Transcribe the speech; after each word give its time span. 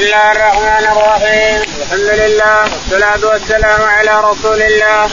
الله 0.00 0.32
الرحمن 0.32 0.84
الرحيم 0.92 1.60
الحمد 1.82 2.10
لله 2.20 2.62
والصلاة 2.62 3.32
والسلام 3.32 3.82
على 3.82 4.20
رسول 4.20 4.62
الله 4.62 5.10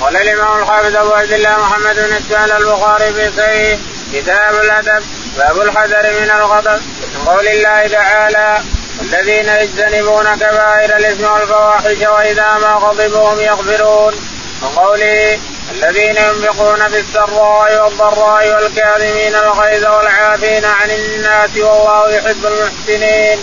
قال 0.00 0.16
الإمام 0.16 0.58
الحافظ 0.62 0.96
أبو 0.96 1.12
عبد 1.12 1.32
الله 1.32 1.56
محمد 1.58 1.94
بن 1.94 2.12
إسماعيل 2.12 2.52
البخاري 2.52 3.12
في 3.12 3.30
صحيح 3.36 3.78
كتاب 4.12 4.54
الأدب 4.54 5.04
باب 5.36 5.60
الحذر 5.60 6.02
من 6.20 6.30
الغضب 6.30 6.80
من 7.14 7.24
قول 7.26 7.46
الله 7.48 7.86
تعالى 7.86 8.58
الذين 9.00 9.48
يجتنبون 9.48 10.34
كبائر 10.36 10.96
الإثم 10.96 11.24
والفواحش 11.24 12.00
وإذا 12.02 12.58
ما 12.62 12.72
غضبوا 12.74 13.32
هم 13.32 13.40
يغفرون 13.40 14.14
وقوله 14.62 15.38
الذين 15.72 16.16
ينفقون 16.16 16.88
في 16.88 16.98
السراء 16.98 17.84
والضراء 17.84 18.54
والكاظمين 18.54 19.34
الغيظ 19.34 19.84
والعافين 19.86 20.64
عن 20.64 20.90
الناس 20.90 21.50
والله 21.56 22.10
يحب 22.10 22.46
المحسنين 22.46 23.38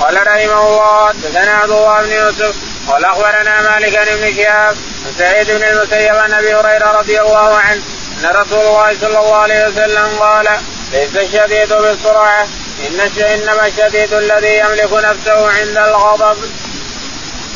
قال 0.00 0.26
رحمه 0.26 0.68
الله 0.68 1.08
حدثنا 1.08 1.52
عبد 1.52 1.70
الله 1.70 2.02
بن 2.02 2.12
يوسف 2.12 2.54
قال 2.88 3.04
أخبرنا 3.04 3.62
مالك 3.70 3.98
بن 4.08 4.34
شهاب 4.36 4.76
عن 5.06 5.12
سعيد 5.18 5.50
بن 5.50 5.64
المسيب 5.64 6.14
عن 6.14 6.32
أبي 6.32 6.54
هريرة 6.54 6.98
رضي 6.98 7.20
الله 7.20 7.56
عنه 7.56 7.82
أن 8.18 8.26
رسول 8.26 8.60
الله 8.60 8.94
صلى 9.00 9.18
الله 9.18 9.36
عليه 9.36 9.68
وسلم 9.68 10.18
قال 10.18 10.48
ليس 10.92 11.16
الشديد 11.16 11.72
بالسرعة 11.72 12.48
إن 12.86 13.00
إنما 13.00 13.66
الشديد 13.66 14.12
الذي 14.12 14.58
يملك 14.58 14.92
نفسه 14.92 15.50
عند 15.50 15.76
الغضب. 15.76 16.38
بسم 16.38 16.50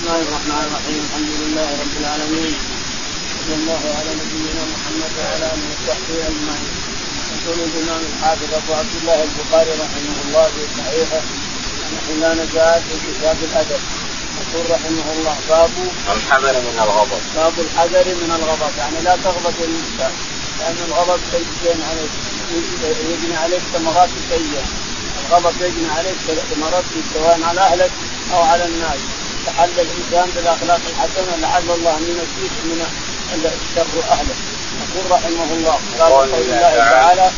الله 0.02 0.20
الرحمن 0.28 0.62
الرحيم 0.66 1.08
الحمد 1.08 1.30
لله 1.40 1.68
رب 1.82 1.94
العالمين 2.00 2.54
صلى 3.38 3.54
الله 3.54 3.82
على 3.98 4.10
نبينا 4.20 4.62
محمد 4.72 5.12
وعلى 5.18 5.46
اله 5.52 5.62
وصحبه 5.70 6.18
اجمعين. 6.30 6.70
يقول 7.32 7.58
الامام 7.68 8.02
الحافظ 8.12 8.54
ابو 8.54 8.72
عبد 8.74 8.94
الله 9.00 9.22
البخاري 9.22 9.70
رحمه 9.70 10.16
الله 10.24 10.44
في 10.44 10.62
صحيحه 10.78 11.20
نحن 11.96 12.20
لا 12.20 12.34
نزال 12.34 12.82
في 12.88 12.94
كتاب 13.06 13.36
الأدب. 13.42 13.80
يقول 14.40 14.70
رحمه 14.70 15.06
الله 15.12 15.36
باب 15.48 15.70
الحذر 16.16 16.60
من 16.60 16.78
الغضب. 16.84 17.22
باب 17.36 17.52
الحذر 17.58 18.14
من 18.14 18.30
الغضب. 18.38 18.72
يعني 18.78 19.00
لا 19.00 19.16
تغضب 19.16 19.54
الانسان 19.60 20.12
لأن 20.58 20.76
الغضب 20.88 21.20
سيئين 21.32 21.82
عليك. 21.90 22.10
يجني 23.10 23.36
عليك 23.36 23.62
ثمرات 23.74 24.10
سيئة. 24.30 24.64
الغضب 25.20 25.62
يجني 25.62 25.90
عليك 25.90 26.16
ثمرات 26.54 26.84
سواء 27.14 27.38
على 27.42 27.60
أهلك 27.60 27.90
أو 28.34 28.42
على 28.42 28.64
الناس. 28.64 29.00
تحلى 29.46 29.82
الإنسان 29.82 30.28
بالأخلاق 30.36 30.80
الحسنة 30.90 31.36
لعل 31.36 31.70
الله 31.70 31.96
ان 31.98 32.02
ينجيك 32.02 32.52
من 32.64 32.86
شر 33.74 33.94
أهله. 34.10 34.34
يقول 34.82 35.10
رحمه 35.10 35.54
الله 35.54 35.78
قال 35.98 36.12
قول 36.12 36.34
الله 36.34 36.76
تعالى 36.76 37.30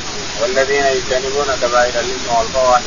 والذين 0.43 0.87
يجتنبون 0.87 1.47
كبائر 1.63 2.01
الإثم 2.01 2.35
والفواحش 2.39 2.85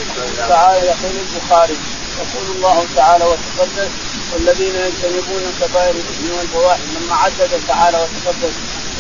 تعالى 0.50 0.86
يقول 0.88 1.12
البخاري. 1.26 1.78
يقول 2.18 2.56
الله 2.56 2.86
تعالى 2.96 3.26
وتقدس 3.26 3.92
والذين 4.34 4.76
يجتنبون 4.76 5.44
كبائر 5.62 5.96
الإثم 5.96 6.38
والفواحش 6.38 6.82
لما 6.96 7.16
عدد 7.16 7.62
تعالى 7.68 7.98
وتقدس. 7.98 8.54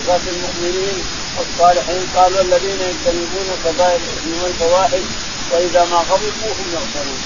صفات 0.07 0.21
المؤمنين 0.27 1.03
والصالحين 1.37 2.07
قال 2.15 2.33
والذين 2.33 2.81
يجتنبون 2.81 3.47
كبائر 3.65 3.99
الإثم 4.01 4.43
والفواحش 4.43 5.03
واذا 5.51 5.85
ما 5.85 5.97
غضبوا 5.97 6.53
هم 6.59 6.67
يغفرون 6.73 7.21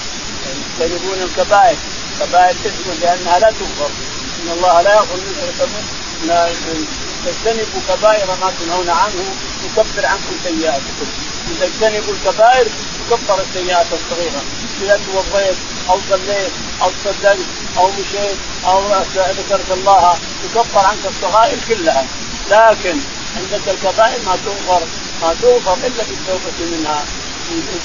يجتنبون 0.80 1.22
الكبائر 1.22 1.76
كبائر 2.20 2.56
الإثم 2.64 3.00
لأنها 3.02 3.38
لا 3.38 3.50
تغفر 3.50 3.90
إن 4.42 4.50
الله 4.50 4.80
لا 4.82 4.94
يغفر 4.94 5.18
لا 6.24 6.48
تجتنبوا 7.26 7.80
كبائر 7.88 8.26
ما 8.40 8.52
تنهون 8.60 8.90
عنه 8.90 9.24
يكفر 9.64 10.06
عنكم 10.06 10.34
سيئاتكم. 10.44 11.06
ان 11.48 11.54
تجتنبوا 11.60 12.14
الكبائر 12.14 12.66
تكفر 13.10 13.42
السيئات 13.42 13.86
الصغيره 13.92 14.42
اذا 14.82 15.00
توضيت 15.06 15.56
أو 15.90 15.98
صليت 16.10 16.52
أو 16.82 16.90
تصدقت 16.90 17.38
أو 17.78 17.90
مشيت 17.90 18.36
أو 18.64 18.82
ذكرت 19.38 19.70
الله 19.70 20.18
تكفر 20.44 20.78
عنك 20.78 21.06
الصغائر 21.06 21.58
كلها. 21.68 22.06
لكن 22.50 22.96
عندك 23.36 23.68
الكبائر 23.68 24.20
ما 24.26 24.36
تغفر 24.44 24.82
ما 25.22 25.34
تغفر 25.42 25.74
إلا 25.74 26.04
بالتوبة 26.08 26.58
منها. 26.76 27.04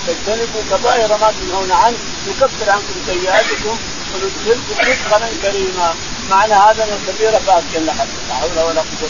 تجتنبوا 0.08 0.62
كبائر 0.72 1.18
ما 1.18 1.34
تنهون 1.42 1.72
عنه 1.72 1.98
يكفر 2.28 2.70
عنكم 2.72 2.96
سيئاتكم 3.06 3.78
وندخلكم 4.14 4.76
مدخلا 4.80 5.30
كريما. 5.42 5.96
معنى 6.30 6.54
هذا 6.54 6.84
أن 6.84 6.90
الكبيره 6.94 7.40
فاكل 7.40 7.86
لا 7.86 7.94
حول 8.30 8.60
ولا 8.60 8.82
قوة 8.82 9.10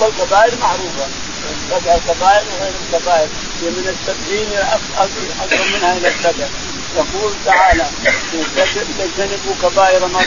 والكبائر 0.00 0.58
معروفة. 0.60 1.06
الكبائر 1.74 2.44
وغير 2.60 2.72
الكبائر 2.86 3.28
هي 3.62 3.70
من 3.70 3.88
السبعين 3.88 4.48
أكثر 5.40 5.76
منها 5.76 5.96
إلى 5.96 6.08
السبع 6.08 6.46
يقول 6.96 7.32
تعالى 7.44 7.86
تجتنبوا 8.98 9.54
كبائر 9.62 10.06
ما 10.06 10.20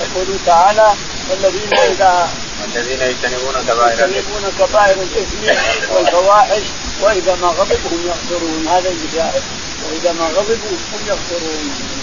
يقول 0.00 0.38
تعالى 0.46 0.94
والذين 1.30 1.74
اذا 1.74 2.28
الذين 2.64 3.00
يجتنبون 3.00 3.54
كبائر 3.68 4.08
يجتنبون 4.08 4.52
كبائر 4.58 5.02
الإثم 5.02 5.60
والفواحش 5.94 6.62
وإذا 7.02 7.34
ما 7.34 7.48
غضبوا 7.48 7.90
هم 7.90 8.06
يغفرون. 8.06 8.68
هذا 8.68 8.88
الجزاء 8.88 9.42
وإذا 9.84 10.12
ما 10.12 10.24
غضبوا 10.26 10.76
هم 10.92 11.06
يغفرون. 11.06 11.97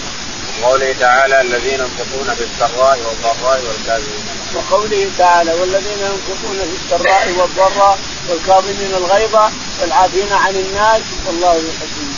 وقوله 0.62 0.92
تعالى 1.00 1.40
الذين 1.40 1.80
ينفقون 1.80 2.34
في 2.34 2.44
السراء 2.44 2.98
والضراء 2.98 3.64
والكاظمين. 3.66 4.24
وقوله 4.54 5.10
تعالى 5.18 5.52
والذين 5.52 5.98
ينفقون 6.00 6.58
في 6.58 6.76
السراء 6.84 7.32
والضراء 7.38 7.98
والكاظمين 8.28 8.94
الغيظ 8.94 9.36
والعافين 9.80 10.32
عن 10.32 10.56
الناس 10.56 11.00
والله 11.26 11.54
يحب 11.54 12.14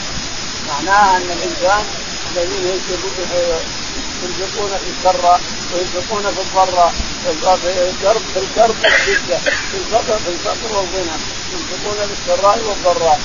معناها 0.68 1.16
أن 1.16 1.22
الإنسان 1.22 1.84
الذين 2.36 2.66
ينفقون 2.66 3.10
في 4.78 4.90
السراء 4.98 5.40
وينفقون 5.74 6.22
في 6.22 6.40
الضراء 6.40 6.94
في 7.24 7.30
الكرب 7.30 7.58
في 8.34 8.38
الكرب 8.38 8.74
والشده 8.84 9.38
في 9.70 9.76
الفقر 9.76 10.18
في 10.18 10.28
الفقر 10.28 10.76
والغنى. 10.76 11.16
ينفقون 11.52 12.06
في 12.06 12.12
السراء 12.20 12.58
والضراء. 12.68 13.20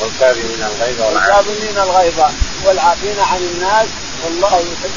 والكاظمين 0.00 0.62
الغيظ 0.62 1.00
والكاظمين 1.00 1.78
الغيظ. 1.78 2.20
والعافين 2.64 3.20
عن 3.20 3.40
الناس 3.54 3.88
والله 4.24 4.58
يحب 4.58 4.90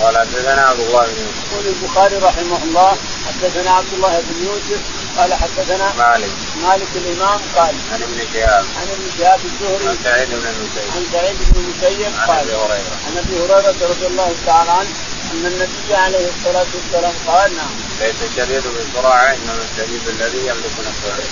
قال 0.00 0.18
حدثنا 0.18 0.62
عبد 0.62 0.80
الله 0.80 1.04
بن 1.06 1.20
يوسف. 1.20 1.52
يقول 1.52 1.66
البخاري 1.66 2.16
رحمه 2.16 2.62
الله 2.64 2.96
حدثنا 3.26 3.70
عبد 3.70 3.92
الله 3.92 4.22
بن 4.28 4.46
يوسف 4.46 4.80
قال 5.18 5.34
حدثنا 5.34 5.92
مالك. 5.98 6.30
مالك 6.62 6.88
الإمام 6.96 7.40
قال 7.56 7.74
عن 7.92 8.02
ابن 8.02 8.18
شهاب. 8.32 8.64
عن 8.80 8.88
ابن 8.88 9.06
شهاب 9.18 9.40
الزهري. 9.44 9.88
عن 9.88 9.96
سعيد 10.04 10.28
بن 10.28 10.34
المسيب. 10.34 10.90
عن 10.96 11.04
سعيد 11.12 11.36
بن 11.50 11.60
المسيب 11.60 12.12
عن 12.18 12.38
أبي 12.38 12.54
هريرة. 12.54 12.96
عن 13.06 13.16
أبي 13.16 13.36
هريرة 13.40 13.88
رضي 13.88 14.06
الله 14.06 14.34
تعالى 14.46 14.70
عنه 14.70 14.90
أن 15.32 15.46
النبي 15.46 15.94
عليه 15.94 16.28
الصلاة 16.28 16.66
والسلام 16.74 17.14
قال 17.26 17.56
نعم. 17.56 17.74
ليس 18.00 18.16
الشديد 18.30 18.62
بالسرعه 18.62 19.34
إنما 19.34 19.62
الشديد 19.70 20.08
الذي 20.08 20.38
يملك 20.38 20.76
نفسه. 20.88 21.24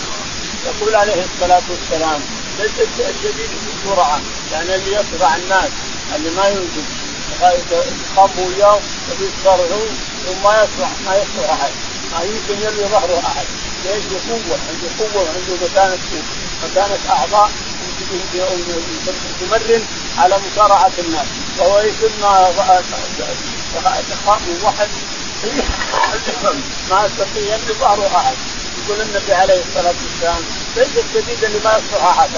يقول 0.66 0.94
عليه 0.94 1.24
الصلاة 1.24 1.62
والسلام 1.70 2.20
ليس 2.58 2.72
الشديد 2.98 3.50
بالسرعه 3.66 4.20
يعني 4.52 4.74
اللي 4.74 4.92
يسرع 4.92 5.36
الناس 5.36 5.70
اللي 6.16 6.30
ما 6.30 6.48
ينجز 6.48 6.84
يخافوا 8.12 8.46
وياه 8.46 8.78
ويصرعوا 9.20 9.86
وما 10.28 10.52
يسرع 10.62 10.90
ما 11.06 11.14
يسرع 11.16 11.52
احد 11.52 11.70
ما 12.12 12.22
يمكن 12.22 12.62
يلوي 12.62 12.88
ظهره 12.88 13.18
احد 13.26 13.46
ليش 13.84 14.04
بقوه 14.04 14.58
عنده 14.68 14.88
قوه 14.98 15.22
وعنده 15.22 15.66
مكانه 15.66 15.98
مكانه 16.64 16.98
اعضاء 17.10 17.50
تمرن 19.40 19.84
على 20.18 20.38
مصارعه 20.38 20.92
الناس 20.98 21.26
وهو 21.58 21.82
ما 23.84 24.02
تخاف 24.10 24.64
واحد 24.64 24.88
ما 26.90 27.06
يستطيع 27.06 27.54
يملي 27.54 27.74
ظهره 27.80 28.16
احد 28.16 28.36
يقول 28.84 29.00
النبي 29.00 29.34
عليه 29.34 29.62
الصلاة 29.68 29.94
والسلام 30.04 30.42
ليس 30.76 31.04
الشديد 31.04 31.44
اللي 31.44 31.58
ما 31.64 31.78
يسرع 31.78 32.10
احد 32.10 32.30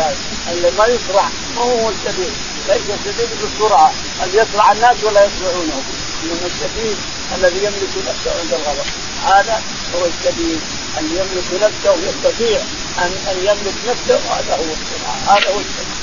اللي 0.51 0.71
ما 0.79 0.87
يسرع 0.87 1.29
ما 1.57 1.63
هو 1.63 1.91
الشديد؟ 1.91 2.33
ليس 2.69 2.83
الشديد 2.99 3.29
بالسرعة؟ 3.43 3.93
ان 4.23 4.29
يسرع 4.35 4.73
الناس 4.73 5.05
ولا 5.05 5.25
يسرعونه 5.25 5.83
إنما 6.23 6.47
الشديد 6.47 6.97
الذي 7.37 7.59
يملك 7.59 7.95
نفسه 8.09 8.41
عند 8.41 8.53
الغضب. 8.53 8.87
هذا 9.25 9.63
هو 9.95 10.07
الشديد 10.07 10.61
أن 10.99 11.05
يملك 11.05 11.63
نفسه 11.63 11.93
ويستطيع 11.93 12.61
ان 12.99 13.13
أن 13.31 13.37
يملك 13.39 13.75
نفسه 13.89 14.21
هذا 14.35 14.57
هو 14.57 14.73
السرعه 14.77 15.37
هذا 15.37 15.51
هو 15.51 15.59
الشديد. 15.59 15.97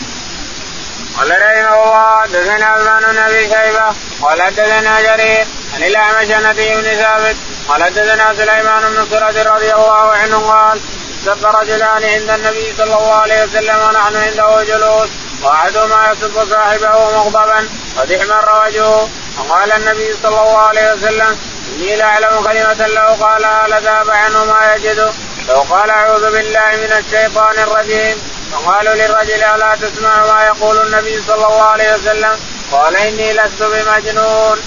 قال 1.17 1.31
رحمه 1.31 1.83
الله 1.83 2.21
حدثنا 2.21 2.65
عثمان 2.65 3.12
بن 3.12 3.17
أبي 3.17 3.41
شيبة 3.41 3.95
قال 4.21 4.41
حدثنا 4.41 5.01
جرير 5.01 5.47
عن 5.73 5.83
الأعمش 5.83 6.31
عن 6.31 6.53
بن 6.53 6.83
ثابت 6.83 7.35
قال 7.68 7.83
حدثنا 7.83 8.33
سليمان 8.33 8.81
بن 8.94 9.07
سرد 9.12 9.38
رضي 9.38 9.74
الله 9.74 10.12
عنه 10.12 10.51
قال 10.51 10.80
سب 11.25 11.45
رجلان 11.45 12.04
عند 12.04 12.30
النبي 12.30 12.74
صلى 12.77 12.95
الله 12.95 13.13
عليه 13.13 13.44
وسلم 13.44 13.80
ونحن 13.80 14.15
عنده 14.15 14.63
جلوس 14.63 15.10
واحدهما 15.44 16.12
يسب 16.12 16.50
صاحبه 16.50 16.89
مغضبا 16.89 17.69
قد 17.98 18.12
احمر 18.12 18.65
وجهه. 18.65 19.10
وقال 19.39 19.71
النبي 19.71 20.13
صلى 20.24 20.39
الله 20.42 20.57
عليه 20.57 20.94
وسلم 20.94 21.38
إني 21.68 21.95
لاعلم 21.95 22.42
كلمة 22.44 22.88
لو 22.88 23.25
قالها 23.25 23.68
لذهب 23.68 24.10
عنه 24.10 24.45
ما 24.45 24.75
يجد. 24.75 25.13
لو 25.50 25.62
قال 25.62 25.89
أعوذ 25.89 26.31
بالله 26.31 26.69
من 26.71 27.04
الشيطان 27.06 27.60
الرجيم. 27.60 28.21
فقالوا 28.51 28.94
للرجل 28.94 29.44
ألا 29.44 29.75
تسمع 29.81 30.25
ما 30.33 30.45
يقول 30.45 30.81
النبي 30.81 31.21
صلى 31.27 31.36
الله 31.36 31.63
عليه 31.63 31.94
وسلم؟ 31.94 32.39
قال 32.71 32.95
إني 32.95 33.33
لست 33.33 33.63
بمجنون. 33.63 34.62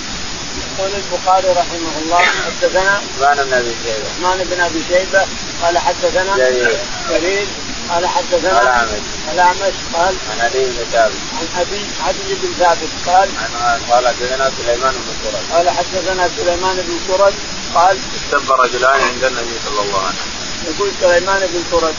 يقول 0.78 0.90
البخاري 0.94 1.48
رحمه 1.48 1.98
الله 2.02 2.18
حدثنا 2.18 3.00
عثمان 3.16 3.44
بن 3.44 3.52
أبي 3.52 3.74
شيبة. 3.84 4.08
عثمان 4.08 4.38
بن 4.44 4.60
أبي 4.60 4.84
شيبة 4.88 5.26
قال 5.62 5.78
حدثنا 5.78 6.36
جرير. 6.36 6.78
جرير 7.10 7.46
قال 7.90 8.06
حدثنا 8.06 8.62
الاعمش 8.62 9.02
الاعمش 9.32 9.74
قال 9.94 10.14
عن 10.30 10.40
علي 10.40 10.64
بن 10.64 10.84
ثابت. 10.92 11.14
عن 11.38 11.46
أبي 11.60 11.80
عدي 12.06 12.34
بن 12.42 12.52
ثابت 12.58 12.90
قال 13.06 13.28
عن 13.38 13.80
قال 13.90 14.08
حدثنا 14.08 14.50
سليمان 14.58 14.94
بن 14.94 15.12
سرد 15.24 15.52
قال 15.52 15.70
حدثنا 15.70 16.30
سليمان 16.36 16.76
بن 16.76 16.98
سرد 17.08 17.34
قال 17.74 17.98
استب 18.16 18.52
رجلان 18.52 19.00
عند 19.00 19.24
النبي 19.24 19.54
صلى 19.64 19.80
الله 19.82 19.98
عليه 19.98 20.08
وسلم. 20.08 20.74
يقول 20.74 20.90
سليمان 21.00 21.40
بن 21.40 21.64
سرد 21.70 21.94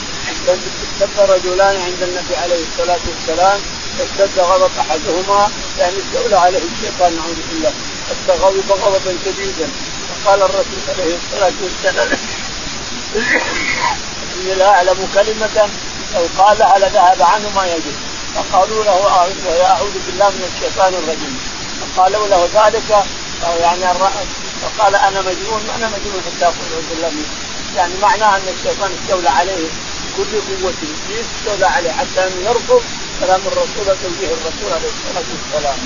استب 0.84 1.20
رجلان 1.20 1.82
عند 1.82 2.02
النبي 2.02 2.36
عليه 2.36 2.62
الصلاة 2.68 3.00
والسلام 3.08 3.60
اشتد 4.00 4.40
غضب 4.40 4.72
أحدهما 4.80 5.52
يعني 5.80 5.96
استولى 5.98 6.36
عليه 6.36 6.62
الشيطان 6.74 7.16
نعوذ 7.16 7.36
بالله. 7.50 7.74
غضب 8.30 8.72
غضبا 8.72 9.18
شديدا. 9.26 9.68
فقال 10.26 10.42
الرسول 10.42 10.82
عليه 10.90 11.16
الصلاة 11.18 11.54
والسلام 11.64 12.10
إني 14.36 14.56
لا 14.56 14.70
أعلم 14.70 15.08
كلمة 15.14 15.70
لو 16.16 16.28
قالها 16.44 16.80
لذهب 16.80 17.22
عنه 17.22 17.50
ما 17.56 17.66
يجد 17.66 17.96
فقالوا 18.36 18.84
له 18.84 19.10
أعوذ 19.66 19.94
بالله 20.08 20.30
من 20.30 20.52
الشيطان 20.56 20.94
الرجيم. 20.94 21.40
فقالوا 21.96 22.28
له 22.28 22.50
ذلك 22.56 23.06
يعني 23.62 23.86
فقال 24.62 24.96
أنا 24.96 25.22
مجنون 25.22 25.62
أنا 25.76 25.88
مجنون 25.88 26.22
حتى 26.26 26.46
أقول 26.46 26.68
اعوذ 26.74 26.84
بالله 26.90 27.10
منه 27.10 27.28
يعني 27.78 27.94
معناه 28.02 28.36
أن 28.38 28.48
الشيطان 28.60 28.92
استولى 29.04 29.30
عليه 29.30 29.68
كل 30.18 30.32
قوته 30.50 30.92
استولى 31.22 31.66
عليه 31.66 31.92
حتى 31.92 32.28
انه 32.28 32.50
يرفض 32.50 32.82
كلام 33.20 33.42
الرسول 33.46 33.82
وتوجيه 33.82 34.28
الرسول 34.34 34.74
عليه 34.74 34.90
الصلاة 34.96 35.26
والسلام. 35.34 35.78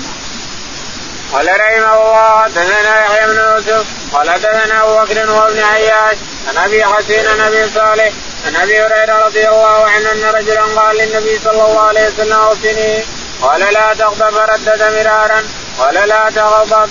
قال 1.32 1.48
رحمه 1.60 1.94
الله 1.94 2.42
حدثنا 2.42 3.04
يحيى 3.04 3.26
بن 3.26 3.36
يوسف 3.36 3.86
قال 4.12 4.30
حدثنا 4.30 4.82
أبو 4.82 4.94
بكر 5.04 5.30
وابن 5.30 5.60
عياش 5.60 6.18
عن 6.48 6.56
أبي 6.56 6.84
حسين 6.84 7.26
عن 7.26 7.40
أبي 7.40 7.68
صالح 7.74 8.12
عن 8.46 8.56
أبي 8.56 8.82
هريرة 8.82 9.26
رضي 9.26 9.48
الله 9.48 9.90
عنه 9.90 10.12
أن 10.12 10.24
رجلا 10.34 10.62
قال 10.62 10.96
للنبي 10.96 11.38
صلى 11.38 11.52
الله 11.52 11.80
عليه 11.80 12.08
وسلم 12.08 12.32
اوصني 12.32 13.04
قال 13.42 13.60
لا 13.60 13.94
تغضب 13.94 14.30
فردد 14.30 14.82
مرارا 14.82 15.42
قال 15.78 15.94
لا 16.08 16.30
تغضب. 16.30 16.90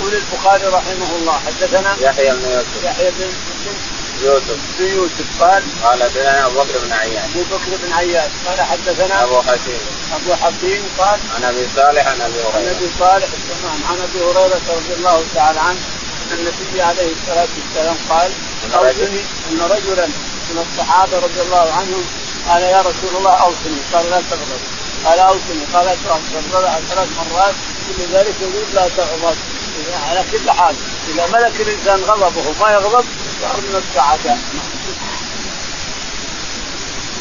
يقول 0.00 0.14
البخاري 0.14 0.66
رحمه 0.66 1.16
الله 1.18 1.40
حدثنا 1.46 1.96
يحيى 2.00 2.30
بن 2.30 2.50
يوسف. 2.50 2.84
يحيى 2.84 3.10
بن 3.10 3.22
يوسف. 3.22 3.93
بن 4.20 4.86
يوسف 4.86 5.42
قال 5.42 5.62
قال 5.82 6.02
حدثنا 6.02 6.46
أبو 6.46 6.60
بكر 6.60 6.78
بن 6.78 6.92
عياش. 6.92 7.24
أبو 7.30 7.42
بكر 7.42 7.76
بن 7.82 7.92
عياش. 7.92 8.30
قال 8.46 8.60
حدثنا 8.60 9.24
أبو 9.24 9.42
حكيم 9.42 9.80
أبو 10.14 10.34
حكيم 10.34 10.82
قال 10.98 11.20
عن 11.36 11.44
أبي 11.44 11.68
صالح 11.76 12.06
عن 12.06 12.20
أبي 12.20 12.34
هريرة. 12.34 12.56
عن 12.56 12.66
أبي 12.76 12.88
صالح 12.98 13.26
تمام 13.26 13.80
عن 13.90 13.98
أبي 14.00 14.24
هريرة 14.24 14.60
رضي 14.68 14.94
الله 14.96 15.24
تعالى 15.34 15.60
عنه 15.60 15.78
أن 16.32 16.38
النبي 16.38 16.82
عليه 16.82 17.12
الصلاة 17.12 17.48
والسلام 17.56 17.96
قال 18.10 18.32
اوصني 18.74 19.20
أن 19.50 19.60
رجلا 19.60 20.06
من 20.50 20.66
الصحابة 20.66 21.18
رضي 21.18 21.40
الله 21.40 21.72
عنهم 21.72 22.04
قال 22.48 22.62
يا 22.62 22.80
رسول 22.80 23.16
الله 23.18 23.32
أوصني. 23.32 23.78
قال 23.92 24.10
لا 24.10 24.22
تغضب. 24.30 24.60
قال 25.04 25.18
أوصني. 25.18 25.64
قال 25.74 25.96
تغضب 26.04 26.42
ثلاث 26.90 27.08
مرات. 27.16 27.54
كل 27.86 28.02
ذلك 28.12 28.34
يقول 28.40 28.64
لا 28.74 28.88
تغضب. 28.88 29.36
على 30.08 30.24
كل 30.32 30.50
حال 30.50 30.74
إذا 31.08 31.26
ملك 31.26 31.60
الإنسان 31.60 32.00
غضبه 32.00 32.54
ما 32.60 32.72
يغضب 32.72 33.04
من 33.52 33.82
السعداء 33.88 34.38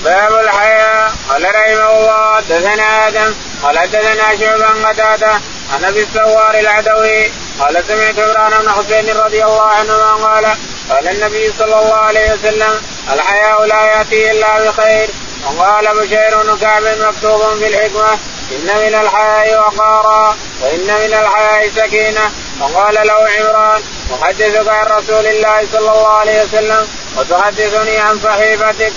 باب 0.03 0.33
الحياء 0.39 1.13
قال 1.29 1.43
رحمه 1.43 1.91
الله 1.91 2.35
حدثنا 2.35 3.07
آدم. 3.07 3.33
قال 3.63 3.79
حدثنا 3.79 4.35
شعبا 4.39 4.87
قتادة. 4.89 5.31
عن 5.73 5.85
أبي 5.85 6.03
السوار 6.03 6.59
العدوي. 6.59 7.31
قال 7.59 7.83
سمعت 7.87 8.19
عمران 8.19 8.61
بن 8.61 8.69
حسين 8.71 9.17
رضي 9.17 9.43
الله 9.43 9.61
عنهما 9.61 10.11
قال 10.13 10.45
قال 10.89 11.07
النبي 11.07 11.53
صلى 11.59 11.79
الله 11.79 11.95
عليه 11.95 12.33
وسلم 12.33 12.81
الحياء 13.13 13.65
لا 13.65 13.85
يأتي 13.85 14.31
إلا 14.31 14.71
بخير. 14.71 15.09
وقال 15.45 15.85
بشير 15.97 16.43
بن 16.43 16.57
كعب 16.57 16.83
مكتوب 16.83 17.57
في 17.59 17.67
الحكمة 17.67 18.11
إن 18.51 18.65
من 18.65 18.95
الحياء 19.01 19.59
وقارا 19.59 20.37
وإن 20.61 20.87
من 20.87 21.13
الحياء 21.13 21.69
سكينة. 21.75 22.31
وقال 22.61 23.07
له 23.07 23.13
عمران 23.13 23.81
احدثك 24.21 24.68
عن 24.68 24.86
رسول 24.86 25.27
الله 25.27 25.68
صلى 25.71 25.92
الله 25.92 26.07
عليه 26.07 26.44
وسلم 26.44 26.88
وتحدثني 27.18 27.98
عن 27.98 28.19
صحيفتك. 28.19 28.94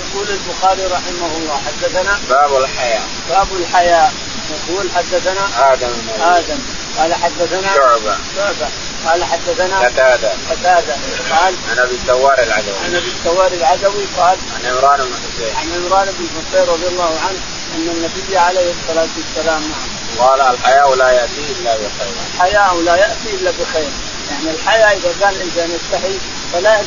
يقول 0.00 0.26
البخاري 0.28 0.84
رحمه 0.86 1.36
الله 1.36 1.60
حدثنا؟ 1.66 2.18
باب 2.28 2.56
الحياء 2.56 3.02
باب 3.28 3.46
الحياء 3.60 4.12
يقول 4.50 4.90
حدثنا؟ 4.96 5.72
آدم. 5.72 5.92
آدم. 6.20 6.58
قال 6.98 7.14
حدثنا؟ 7.14 7.74
شعبة. 7.74 8.16
شعبة. 8.36 8.68
قال 9.06 9.24
حدثنا؟ 9.24 9.78
قتادة. 9.78 10.32
قتادة. 10.50 10.94
قال؟ 11.30 11.54
عن 11.70 11.78
أبي 11.78 11.98
العدوي. 12.42 12.74
عن 12.84 12.94
أبي 12.94 13.56
العدوي 13.56 14.04
قال؟ 14.18 14.38
عن 14.54 14.66
عمران 14.66 14.98
بن 14.98 15.14
حسين. 15.14 15.56
عن 15.56 15.84
عمران 15.84 16.08
بن 16.18 16.26
حسين 16.36 16.68
رضي 16.68 16.86
الله 16.86 17.18
عنه 17.28 17.40
أن 17.74 17.88
النبي 17.88 18.38
عليه 18.38 18.70
الصلاة 18.70 19.08
والسلام 19.16 19.60
نعم. 19.60 20.28
قال 20.28 20.40
الحياء 20.40 20.94
لا 20.94 21.10
يأتي 21.10 21.52
إلا 21.60 21.74
بخير. 21.76 22.14
الحياء 22.34 22.80
لا 22.80 22.96
يأتي 22.96 23.30
إلا 23.34 23.50
بخير. 23.50 23.90
يعني 24.30 24.50
الحياء 24.50 24.96
اذا 24.96 25.14
كان 25.20 25.30
الانسان 25.30 25.70
يستحي 25.70 26.18
فلا 26.52 26.80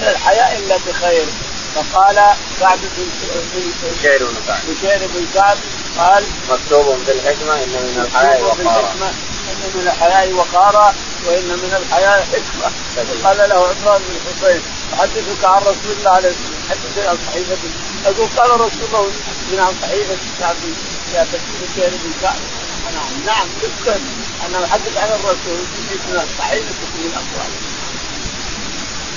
الحياء 0.00 0.58
الا 0.58 0.76
بخير 0.86 1.26
فقال 1.74 2.16
كعب 2.60 2.78
بن 2.96 3.06
بشير 3.96 4.26
بن 4.26 4.34
كعب 4.46 4.60
بشير 4.68 5.08
بن 5.14 5.26
كعب 5.34 5.56
قال 5.98 6.24
مكتوب 6.50 6.96
في 7.06 7.12
الحكمه 7.12 7.54
ان 7.54 7.68
من 7.68 8.02
الحياء 8.06 8.42
وقارا 8.42 8.92
ان 9.48 9.70
من 9.74 9.86
الحياء 9.86 10.32
وقارا 10.32 10.94
وان 11.26 11.44
من 11.44 11.82
الحياء 11.82 12.26
حكمه 12.32 12.72
قال 13.24 13.48
له 13.48 13.54
عمران 13.54 14.02
بن 14.08 14.16
حسين 14.26 14.62
احدثك 14.94 15.44
عن 15.44 15.62
رسول 15.62 15.92
الله 15.98 16.10
عليه 16.10 16.28
وسلم 16.28 16.54
حدثني 16.70 17.08
عن 17.08 17.18
صحيفه 17.26 17.56
يقول 18.06 18.28
قال 18.36 18.60
رسول 18.60 18.84
الله 18.88 19.10
من 19.52 19.60
عن 19.60 19.74
صحيفه 19.82 20.16
كعب 20.40 20.56
يا 21.14 21.26
بشير 21.62 21.90
بن 21.90 22.12
كعب 22.22 22.40
نعم 22.94 23.26
نعم 23.26 23.48
تذكر 23.62 24.00
أنا 24.46 24.64
أحدث 24.64 24.96
عن 24.96 25.08
الرسول 25.08 25.58
من 26.08 26.20
الصحيفه 26.24 26.74
من 26.94 27.12
اقواله 27.14 27.60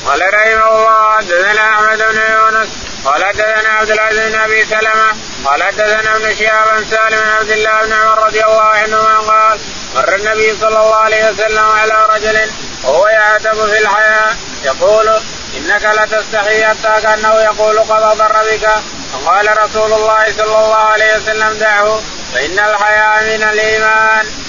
قال 0.05 0.21
رحمه 0.33 0.77
الله 0.77 1.17
حدثنا 1.17 1.69
أحمد 1.69 1.97
بن 1.97 2.21
يونس 2.33 2.69
قال 3.05 3.25
حدثنا 3.25 3.69
عبد 3.69 3.91
العزيز 3.91 4.29
بن 4.29 4.35
أبي 4.35 4.65
سلمة 4.65 5.15
قال 5.45 5.63
حدثنا 5.63 6.15
ابن 6.15 6.35
شهاب 6.35 6.77
بن 6.77 6.85
سالم 6.89 7.19
بن 7.19 7.29
عبد 7.29 7.49
الله 7.49 7.81
بن 7.85 7.93
عمر 7.93 8.25
رضي 8.25 8.43
الله 8.43 8.61
عنهما 8.63 9.17
قال 9.19 9.59
مر 9.95 10.15
النبي 10.15 10.55
صلى 10.61 10.79
الله 10.79 10.95
عليه 10.95 11.29
وسلم 11.29 11.65
على 11.65 12.07
رجل 12.09 12.51
وهو 12.83 13.07
يعتب 13.07 13.65
في 13.65 13.79
الحياة 13.79 14.35
يقول 14.63 15.09
إنك 15.57 15.85
لتستحي 15.85 16.65
حتى 16.65 17.01
كأنه 17.01 17.33
يقول 17.33 17.79
قد 17.79 18.17
ضر 18.17 18.35
بك 18.51 18.69
فقال 19.13 19.57
رسول 19.63 19.93
الله 19.93 20.25
صلى 20.37 20.65
الله 20.65 20.75
عليه 20.75 21.17
وسلم 21.17 21.53
دعه 21.59 22.01
فإن 22.33 22.59
الحياء 22.59 23.23
من 23.23 23.43
الإيمان. 23.43 24.44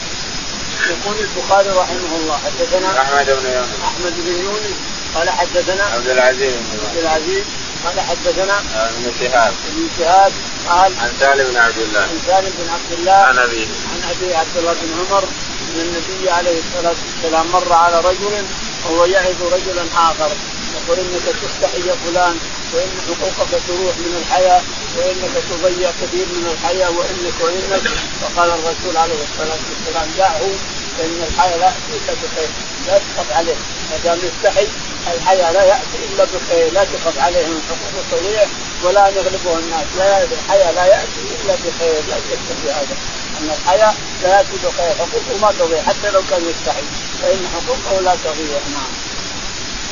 يقول 0.90 1.16
البخاري 1.18 1.68
رحمه 1.68 2.16
الله 2.16 2.38
حدثنا 2.44 3.02
أحمد 3.02 3.26
بن 3.26 3.50
يونس. 3.50 3.68
أحمد 3.84 4.14
بن 4.16 4.44
يونس 4.44 4.76
قال 5.14 5.30
حدثنا 5.30 5.84
عبد 5.84 6.08
العزيز 6.08 6.54
بن 6.54 6.86
عبد 6.86 6.98
العزيز 6.98 7.44
قال 7.84 8.00
حدثنا 8.00 8.58
ابن 8.58 9.12
شهاب. 9.20 9.54
ابن 9.68 9.88
شهاب 9.98 10.32
قال 10.68 10.92
عن 11.00 11.12
سالم 11.20 11.50
بن 11.50 11.56
عبد 11.56 11.78
الله. 11.78 12.00
عن 12.00 12.18
سالم 12.26 12.52
بن 12.58 12.68
عبد 12.70 12.92
الله 12.98 13.12
عن 13.12 13.38
أبيه. 13.38 13.66
عن 13.66 14.10
أبي 14.10 14.34
عبد 14.34 14.56
الله 14.56 14.72
بن 14.72 14.90
عمر 14.98 15.24
أن 15.74 15.80
النبي 15.80 16.30
عليه 16.30 16.58
الصلاة 16.58 16.94
والسلام 17.06 17.46
مر 17.52 17.72
على 17.72 18.00
رجل 18.00 18.44
وهو 18.84 19.04
يعظ 19.04 19.42
رجلا 19.52 19.84
آخر. 19.96 20.30
يقول 20.76 20.98
إنك 20.98 21.22
تستحي 21.42 21.88
يا 21.88 21.94
فلان 21.94 22.36
وإن 22.74 22.90
حقوقك 23.06 23.62
تروح 23.66 23.98
من 23.98 24.14
الحياة 24.20 24.62
وإنك 24.98 25.32
تضيع 25.50 25.90
كثير 25.90 26.26
من 26.28 26.46
الحياة 26.46 26.90
وإنك 26.90 27.40
وإنك. 27.40 27.82
فقال 28.20 28.50
الرسول 28.50 28.96
عليه 28.96 29.14
الصلاة 29.24 29.58
والسلام 29.70 30.08
دعه 30.18 30.40
فإن 30.98 31.22
الحياة 31.28 31.56
لا 31.56 31.72
الا 31.96 32.14
بخير 32.22 32.48
لا 32.86 32.98
تخف 32.98 33.36
عليه. 33.36 33.56
ما 33.90 33.96
دام 34.04 34.18
يستحي 34.18 34.68
الحياة 35.14 35.52
لا 35.52 35.64
يأتي 35.64 35.98
إلا 36.06 36.24
بخير 36.24 36.72
لا 36.72 36.84
تخف 36.84 37.18
عليه 37.18 37.46
من 37.46 37.60
حقوق 37.68 38.20
تضيع 38.20 38.46
ولا 38.84 39.08
يغلبه 39.08 39.58
الناس. 39.58 39.86
لا 39.98 40.24
الحياة 40.24 40.72
لا 40.72 40.84
يأتي 40.86 41.20
إلا 41.42 41.54
بخير 41.54 42.02
لا 42.08 42.16
في 42.62 42.70
هذا. 42.70 42.96
أن 43.40 43.50
الحياة 43.50 43.94
لا 44.22 44.36
يأتي 44.36 44.56
بخير 44.64 44.94
حقوقه 44.94 45.38
ما 45.40 45.52
تضيع 45.52 45.82
حتى 45.82 46.10
لو 46.10 46.22
كان 46.30 46.42
يستحي. 46.48 46.84
فإن 47.22 47.48
حقوقه 47.54 48.00
لا 48.00 48.16
تضيع 48.24 48.58
نعم. 48.72 49.05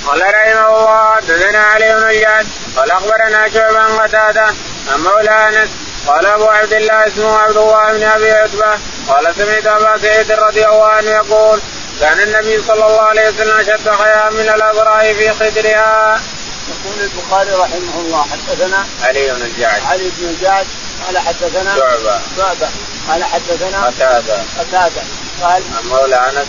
قال 0.07 0.23
رحمه 0.23 0.69
الله 0.69 1.17
حدثنا 1.17 1.59
علي 1.59 1.95
بن 1.95 2.09
الجعد 2.09 2.47
قال 2.77 2.91
أخبرنا 2.91 3.49
شعبا 3.49 3.87
قتادة 4.03 4.47
عن 4.93 5.01
مولى 5.01 5.49
أنس 5.49 5.69
قال 6.07 6.27
أبو 6.27 6.45
عبد 6.45 6.73
الله 6.73 7.07
اسمه 7.07 7.39
عبد 7.39 7.57
الله 7.57 7.93
بن 7.93 8.03
أبي 8.03 8.31
عتبة 8.31 8.79
قال 9.09 9.35
سمعت 9.37 9.67
أبا 9.67 9.99
سعيد 9.99 10.33
رضي 10.33 10.65
الله 10.67 10.87
عنه 10.87 11.11
يقول 11.11 11.61
كان 12.01 12.21
النبي 12.21 12.63
صلى 12.63 12.87
الله 12.87 13.01
عليه 13.01 13.29
وسلم 13.29 13.57
أشد 13.57 13.89
حياء 13.89 14.33
من 14.33 14.49
الأبراء 14.49 15.15
في 15.15 15.33
خدرها. 15.33 16.21
يقول 16.69 17.01
البخاري 17.01 17.51
رحمه 17.51 18.01
الله 18.01 18.27
حدثنا 18.33 18.87
علي 19.05 19.31
بن 19.31 19.43
الجعد 19.43 19.83
علي 19.91 20.11
بن 20.19 20.29
الجعد 20.29 20.67
قال 21.07 21.19
حدثنا 21.19 21.77
شعبة. 21.77 22.21
شعبة 22.37 22.69
قال 23.09 23.25
حدثنا 23.25 23.87
قتادة. 23.87 24.43
قتادة. 24.59 25.03
قال 25.43 25.63
عن 25.77 25.89
مولى 25.89 26.17
انس 26.17 26.49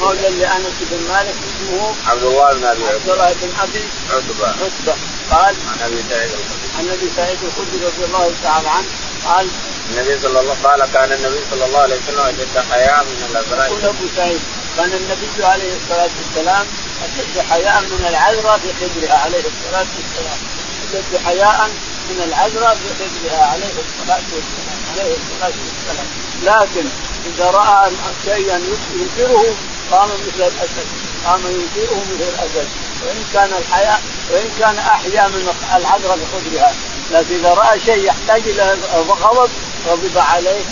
مولى 0.00 0.28
لانس 0.30 0.74
بن 0.90 1.08
مالك 1.08 1.34
اسمه 1.48 1.94
عبد 2.06 2.22
الله 2.22 2.52
بن 2.52 2.64
أبي 2.64 2.84
عبد 2.84 3.08
الله 3.08 3.32
بن 3.32 3.50
أبي 3.60 3.84
عتبة. 4.10 4.48
عتبة. 4.48 4.94
قال 5.30 5.54
عن 5.68 5.78
أبي 5.82 6.04
سعيد 6.10 6.30
الخدري. 6.30 6.68
عن 6.78 6.88
أبي 6.88 7.10
سعيد 7.16 7.38
الخدري 7.42 7.86
رضي 7.86 8.04
الله 8.04 8.32
تعالى 8.42 8.68
عنه. 8.68 8.86
قال 9.24 9.48
النبي 9.90 10.20
صلى 10.20 10.40
الله 10.40 10.54
قال 10.64 10.92
كان 10.92 11.12
النبي 11.12 11.40
صلى 11.50 11.64
الله 11.64 11.78
عليه 11.78 11.96
وسلم 11.96 12.18
اشد 12.18 12.58
حياء 12.70 13.04
من 13.04 13.26
الازرق 13.30 13.66
يقول 13.66 13.84
أبو 13.84 14.06
سعيد 14.16 14.40
كان 14.76 14.92
النبي 14.92 15.44
عليه 15.44 15.72
الصلاة 15.76 16.10
والسلام 16.18 16.66
اشد 17.04 17.38
حياء 17.50 17.80
من 17.80 18.06
العذراء 18.08 18.58
في 18.58 18.68
خدرها 18.80 19.18
عليه 19.18 19.44
الصلاة 19.52 19.86
والسلام. 19.96 20.38
اشد 20.88 21.26
حياء 21.26 21.70
من 22.10 22.22
العذراء 22.22 22.74
في 22.74 22.88
خدرها 23.04 23.44
عليه 23.44 23.74
الصلاة 23.84 24.24
والسلام. 24.34 24.78
عليه 24.92 25.16
الصلاة 25.16 25.52
والسلام. 25.64 26.06
لكن 26.42 26.88
إذا 27.26 27.50
رأى 27.50 27.90
شيئا 28.24 28.60
ينكره 28.94 29.54
قام 29.90 30.08
مثل 30.08 30.42
الاسد 30.42 30.86
قام 31.24 31.40
ينكره 31.40 31.96
مثل 31.96 32.28
الاسد 32.28 32.68
وإن 33.02 33.24
كان 33.32 33.50
الحياء 33.58 34.02
وإن 34.32 34.48
كان 34.58 34.78
احيا 34.78 35.28
من 35.28 35.54
العذراء 35.76 36.18
بخدرها 36.18 36.74
لكن 37.10 37.34
إذا 37.34 37.54
رأى 37.54 37.80
شيء 37.80 38.04
يحتاج 38.04 38.42
إلى 38.46 38.76
غضب 38.94 39.50
غضب 39.86 40.18
عليه 40.18 40.64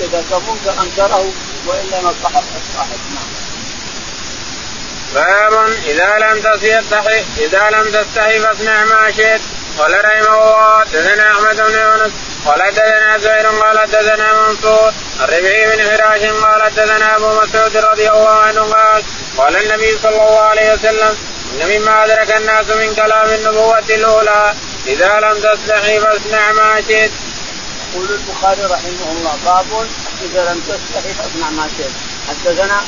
كذا 0.00 0.22
فمنكر 0.30 0.82
أنكره 0.82 1.32
وإلا 1.66 2.00
نصحه 2.00 2.42
الصاحب 2.56 2.98
نعم. 3.14 3.28
باب 5.14 5.72
إذا 5.86 6.18
لم 6.18 6.40
تستحي 6.40 7.24
إذا 7.38 7.70
لم 7.70 7.84
تستحي 7.84 8.40
فاصنع 8.40 8.84
ما 8.84 9.12
شئت. 9.16 9.40
قال 9.78 10.04
رحمه 10.04 10.34
الله 10.34 10.80
حدثنا 10.80 11.32
أحمد 11.32 11.56
بن 11.56 11.74
يونس 11.74 12.12
قال 12.48 12.62
حدثنا 12.62 13.18
زهير 13.18 13.46
قال 13.46 13.78
حدثنا 13.78 14.48
منصور 14.48 14.92
الربيعي 15.20 15.76
بن 15.76 15.84
فراش 15.84 16.20
قال 16.20 16.62
حدثنا 16.62 17.16
أبو 17.16 17.28
مسعود 17.40 17.76
رضي 17.76 18.10
الله 18.10 18.28
عنه 18.28 18.60
قال 18.62 19.02
قال 19.38 19.56
النبي 19.56 19.98
صلى 20.02 20.22
الله 20.28 20.40
عليه 20.40 20.72
وسلم 20.72 21.16
إن 21.52 21.80
مما 21.80 22.04
أدرك 22.04 22.36
الناس 22.36 22.70
من 22.70 22.94
كلام 22.94 23.28
النبوة 23.28 23.78
الأولى 23.90 24.54
إذا 24.86 25.20
لم 25.20 25.34
تستحي 25.34 26.00
فاصنع 26.00 26.52
ما 26.52 26.82
شئت. 26.88 27.10
يقول 27.92 28.10
البخاري 28.10 28.64
رحمه 28.64 29.12
الله 29.12 29.38
باب 29.44 29.86
إذا 30.22 30.52
لم 30.52 30.60
تستحي 30.60 31.14
فاصنع 31.14 31.50
ما 31.50 31.68
شئت. 31.78 31.92
حدثنا 32.28 32.80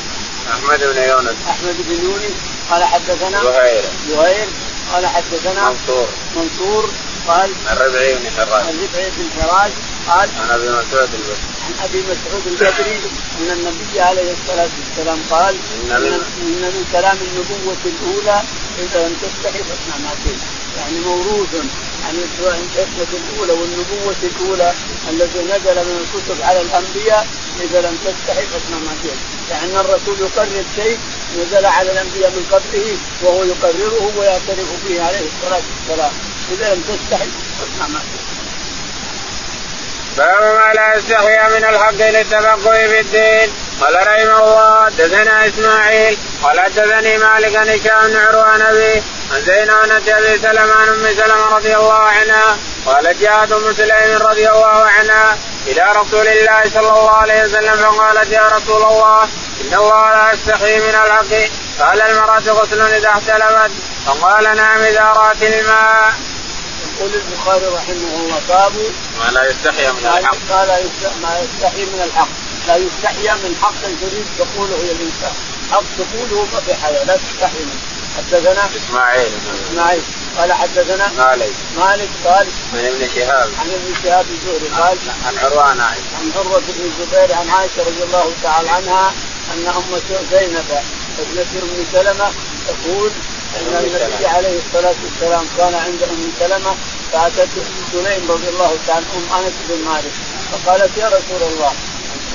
أحمد 0.53 0.79
بن 0.79 0.97
يونس. 0.97 1.37
أحمد 1.49 1.75
بن 1.79 2.05
يونس 2.05 2.33
قال 2.69 2.83
حدثنا 2.83 3.43
زهير. 3.43 3.83
زهير 4.09 4.47
قال 4.93 5.07
حدثنا 5.07 5.69
منصور. 5.69 6.07
منصور 6.35 6.89
قال 7.27 7.49
الربعي 7.71 8.13
بن 8.15 8.29
حراش 8.37 8.65
الربعي 8.69 9.09
بن 9.17 9.25
حراش 9.41 9.71
قال 10.07 10.29
عن 10.41 10.49
أبي 10.51 10.69
مسعود 10.69 11.13
البدري 11.13 11.37
عن 11.65 11.73
أبي 11.85 12.01
مسعود 12.01 12.47
البدري 12.47 12.97
أن 13.39 13.51
النبي 13.57 14.01
عليه 14.01 14.31
الصلاة 14.33 14.69
والسلام 14.79 15.19
قال 15.31 15.55
إن 15.55 16.01
من- 16.01 16.61
من 16.61 16.85
كلام 16.91 17.17
النبوة 17.27 17.77
الأولى 17.85 18.41
إذا 18.79 19.07
لم 19.07 19.13
تستحي 19.21 19.63
فاصنع 19.63 19.97
ما 20.03 20.11
شئت 20.23 20.41
يعني 20.77 20.99
موروث 20.99 21.53
عن 22.07 22.15
الحكمه 22.17 23.19
الأولى 23.19 23.53
والنبوة 23.53 24.15
الأولى 24.23 24.73
التي 25.09 25.39
نزل 25.39 25.75
من 25.89 25.97
الكتب 26.03 26.41
على 26.43 26.61
الأنبياء 26.61 27.27
إذا 27.59 27.81
لم 27.81 27.97
تستحي 28.05 28.45
فاصنع 28.47 28.77
ما 28.77 28.95
شئت 29.03 29.17
يعني 29.51 29.79
الرسول 29.79 30.15
يقرر 30.19 30.63
شيء 30.75 30.97
نزل 31.39 31.65
على 31.65 31.91
الأنبياء 31.91 32.29
من 32.31 32.45
قبله 32.51 32.97
وهو 33.23 33.43
يقرره 33.43 34.11
ويعترف 34.17 34.67
به 34.87 35.03
عليه 35.03 35.25
الصلاة 35.31 35.61
والسلام. 35.71 36.11
إذا 36.51 36.73
لم 36.73 36.81
تستحي. 36.81 37.29
فاصنع 37.59 37.87
ما 37.87 37.99
باب 40.17 40.41
ما 40.41 40.73
لا 40.73 40.95
يستحيا 40.95 41.49
من 41.49 41.65
الحق 41.65 42.09
للتفقه 42.09 42.87
في 42.87 42.99
الدين. 42.99 43.53
قال 43.81 43.95
رحمه 43.95 44.43
الله 44.43 44.85
حدثنا 44.85 45.47
إسماعيل 45.47 46.17
قال 46.43 46.59
حدثني 46.59 47.17
مالك 47.17 47.55
عن 47.55 47.69
هشام 47.69 48.07
بن 48.07 48.17
عروه 48.17 48.43
عن 48.43 48.61
ابي 48.61 49.03
عن 49.31 49.41
زينب 49.41 50.09
أبي 50.09 50.37
سلمة 50.37 50.73
عن 50.73 50.87
أم 50.87 51.15
سلمة 51.15 51.55
رضي 51.55 51.75
الله 51.75 51.93
عنها 51.93 52.57
قالت 52.85 53.21
جاءت 53.21 53.51
أم 53.51 53.73
سليم 53.73 54.17
رضي 54.17 54.49
الله 54.49 54.85
عنها 54.99 55.37
إلى 55.67 55.85
رسول 55.95 56.27
الله 56.27 56.61
صلى 56.73 56.89
الله 56.89 57.11
عليه 57.11 57.43
وسلم 57.43 57.75
فقالت 57.75 58.31
يا 58.31 58.47
رسول 58.47 58.83
الله 58.83 59.23
إن 59.61 59.73
الله 59.73 60.11
لا 60.11 60.31
يستحي 60.33 60.79
من 60.79 60.95
الحق. 60.95 61.33
قال 61.79 62.01
المرأة 62.01 62.39
غسل 62.39 62.81
إذا 62.81 63.09
احتلمت 63.09 63.71
فقال 64.05 64.43
نعم 64.43 64.79
إذا 64.79 65.03
رأت 65.03 65.43
الماء. 65.43 66.13
يقول 66.97 67.11
البخاري 67.15 67.65
رحمه 67.65 68.11
الله 68.19 68.39
باب 68.49 68.73
ما 69.19 69.31
لا 69.31 69.49
يستحيا 69.49 69.91
من 69.91 70.03
ما 70.03 70.17
الحق. 70.19 70.33
يستحي 70.35 70.65
لا 70.67 70.77
يست- 70.79 71.17
ما 71.21 71.39
يستحي 71.39 71.85
من 71.85 72.01
الحق. 72.01 72.29
لا 72.67 72.75
يستحيا 72.75 73.33
من 73.33 73.55
حق 73.61 73.81
تريد 74.01 74.25
تقوله 74.37 74.75
يا 74.75 74.91
الإنسان. 74.91 75.33
حق 75.71 75.83
تقوله 75.97 76.47
ما 76.53 76.59
في 76.59 76.73
حياة 76.73 77.03
لا 77.03 77.17
تستحي 77.17 77.59
منه. 77.59 77.79
حدثنا 78.17 78.69
إسماعيل. 78.75 79.31
إسماعيل. 79.71 80.01
قال 80.37 80.53
حدثنا 80.53 81.07
مالك. 81.17 81.51
مالك 81.77 82.09
قال 82.25 82.47
من 82.73 82.85
ابن 82.85 83.09
شهاب. 83.15 83.49
عن 83.59 83.67
ابن 83.71 83.93
شهاب 84.03 84.25
الزهري 84.31 84.67
قال 84.81 84.97
عن 85.27 85.37
عروان 85.37 85.81
عائشة. 85.81 86.01
عن 86.21 86.31
عروة 86.35 86.59
بن 86.59 86.91
الزبير 86.91 87.35
عن 87.35 87.49
عائشة 87.49 87.81
رضي 87.83 88.03
الله 88.03 88.33
تعالى 88.43 88.69
عنها 88.69 89.13
أن 89.53 89.67
أم 89.67 90.01
زينب 90.31 90.69
ابنة 91.19 91.61
أم 91.63 91.85
سلمة 91.93 92.31
تقول 92.67 93.11
أم 93.59 93.67
النبي. 93.67 94.25
عليه 94.27 94.59
الصلاة 94.59 94.95
والسلام 95.03 95.45
كان 95.57 95.73
عند 95.75 96.03
أم 96.03 96.31
سلمة 96.39 96.75
فأتت 97.13 97.49
أم 97.57 97.83
سليم 97.91 98.31
رضي 98.31 98.49
الله 98.49 98.77
تعالى 98.87 99.05
أم 99.15 99.43
أنس 99.43 99.53
بن 99.69 99.85
مالك. 99.85 100.11
فقالت 100.51 100.97
يا 100.97 101.07
رسول 101.07 101.41
الله 101.51 101.71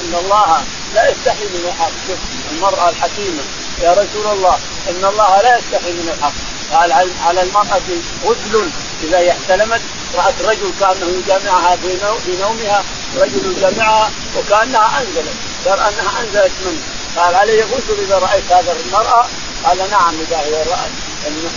إن 0.00 0.14
الله 0.25 0.64
لا 0.94 1.11
يستحي 1.11 1.44
من 1.44 1.64
الحق. 1.68 1.90
شوف 2.08 2.18
المرأة 2.52 2.88
الحكيمة. 2.88 3.42
يا 3.82 3.92
رسول 3.92 4.26
الله 4.32 4.58
إن 4.90 5.04
الله 5.04 5.42
لا 5.42 5.58
يستحي 5.58 5.92
من 5.92 6.08
الحق. 6.18 6.32
قال 6.73 6.92
على- 6.92 7.25
المرأة 7.42 7.80
غسل 8.25 8.70
هي 9.16 9.30
احتلمت 9.30 9.80
رأت 10.14 10.35
رجل 10.42 10.70
كأنه 10.80 11.06
يجامعها 11.18 11.76
في 11.76 11.88
نو- 12.02 12.18
في 12.18 12.37
نومها 12.37 12.85
رجل 13.16 13.56
يجامعها 13.56 14.11
وكأنها 14.37 15.00
أنزلت. 15.00 15.35
ترى 15.64 15.75
أنها 15.80 16.20
أنزلت 16.20 16.52
منه. 16.64 16.80
قال 17.16 17.35
عليه 17.35 17.62
غسل 17.64 18.00
إذا 18.02 18.18
رأيت 18.18 18.52
هذا 18.52 18.76
المرأة. 18.87 19.26
قال 19.65 19.91
نعم 19.91 20.15
إذا 20.21 20.39
هي 20.39 20.63
رأت 20.63 20.91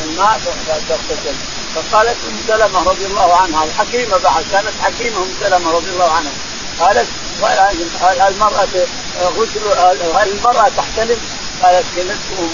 الماء 0.03 0.39
تغتسل 0.89 1.35
فقالت 1.75 2.17
أم 2.29 2.37
سلمة 2.47 2.83
رضي 2.83 3.05
الله 3.05 3.35
عنها 3.35 3.63
الحكيمة 3.63 4.17
بعد 4.17 4.45
كانت 4.51 4.73
حكيمة 4.81 5.17
أم 5.17 5.33
سلمة 5.39 5.71
رضي 5.71 5.89
الله 5.89 6.11
عنها 6.11 6.31
قالت 6.79 7.07
هل 8.01 8.21
المرأة 8.21 8.67
غسل 9.37 9.59
هل 10.15 10.31
المرأة 10.31 10.69
تحتلم؟ 10.77 11.17
قالت 11.63 11.85
كلمت 11.95 12.19
أم 12.39 12.49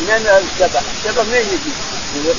من 0.00 0.26
الشبه؟ 0.26 0.80
الشبه 0.98 1.22
منين 1.22 1.46
يجي؟ 1.46 1.72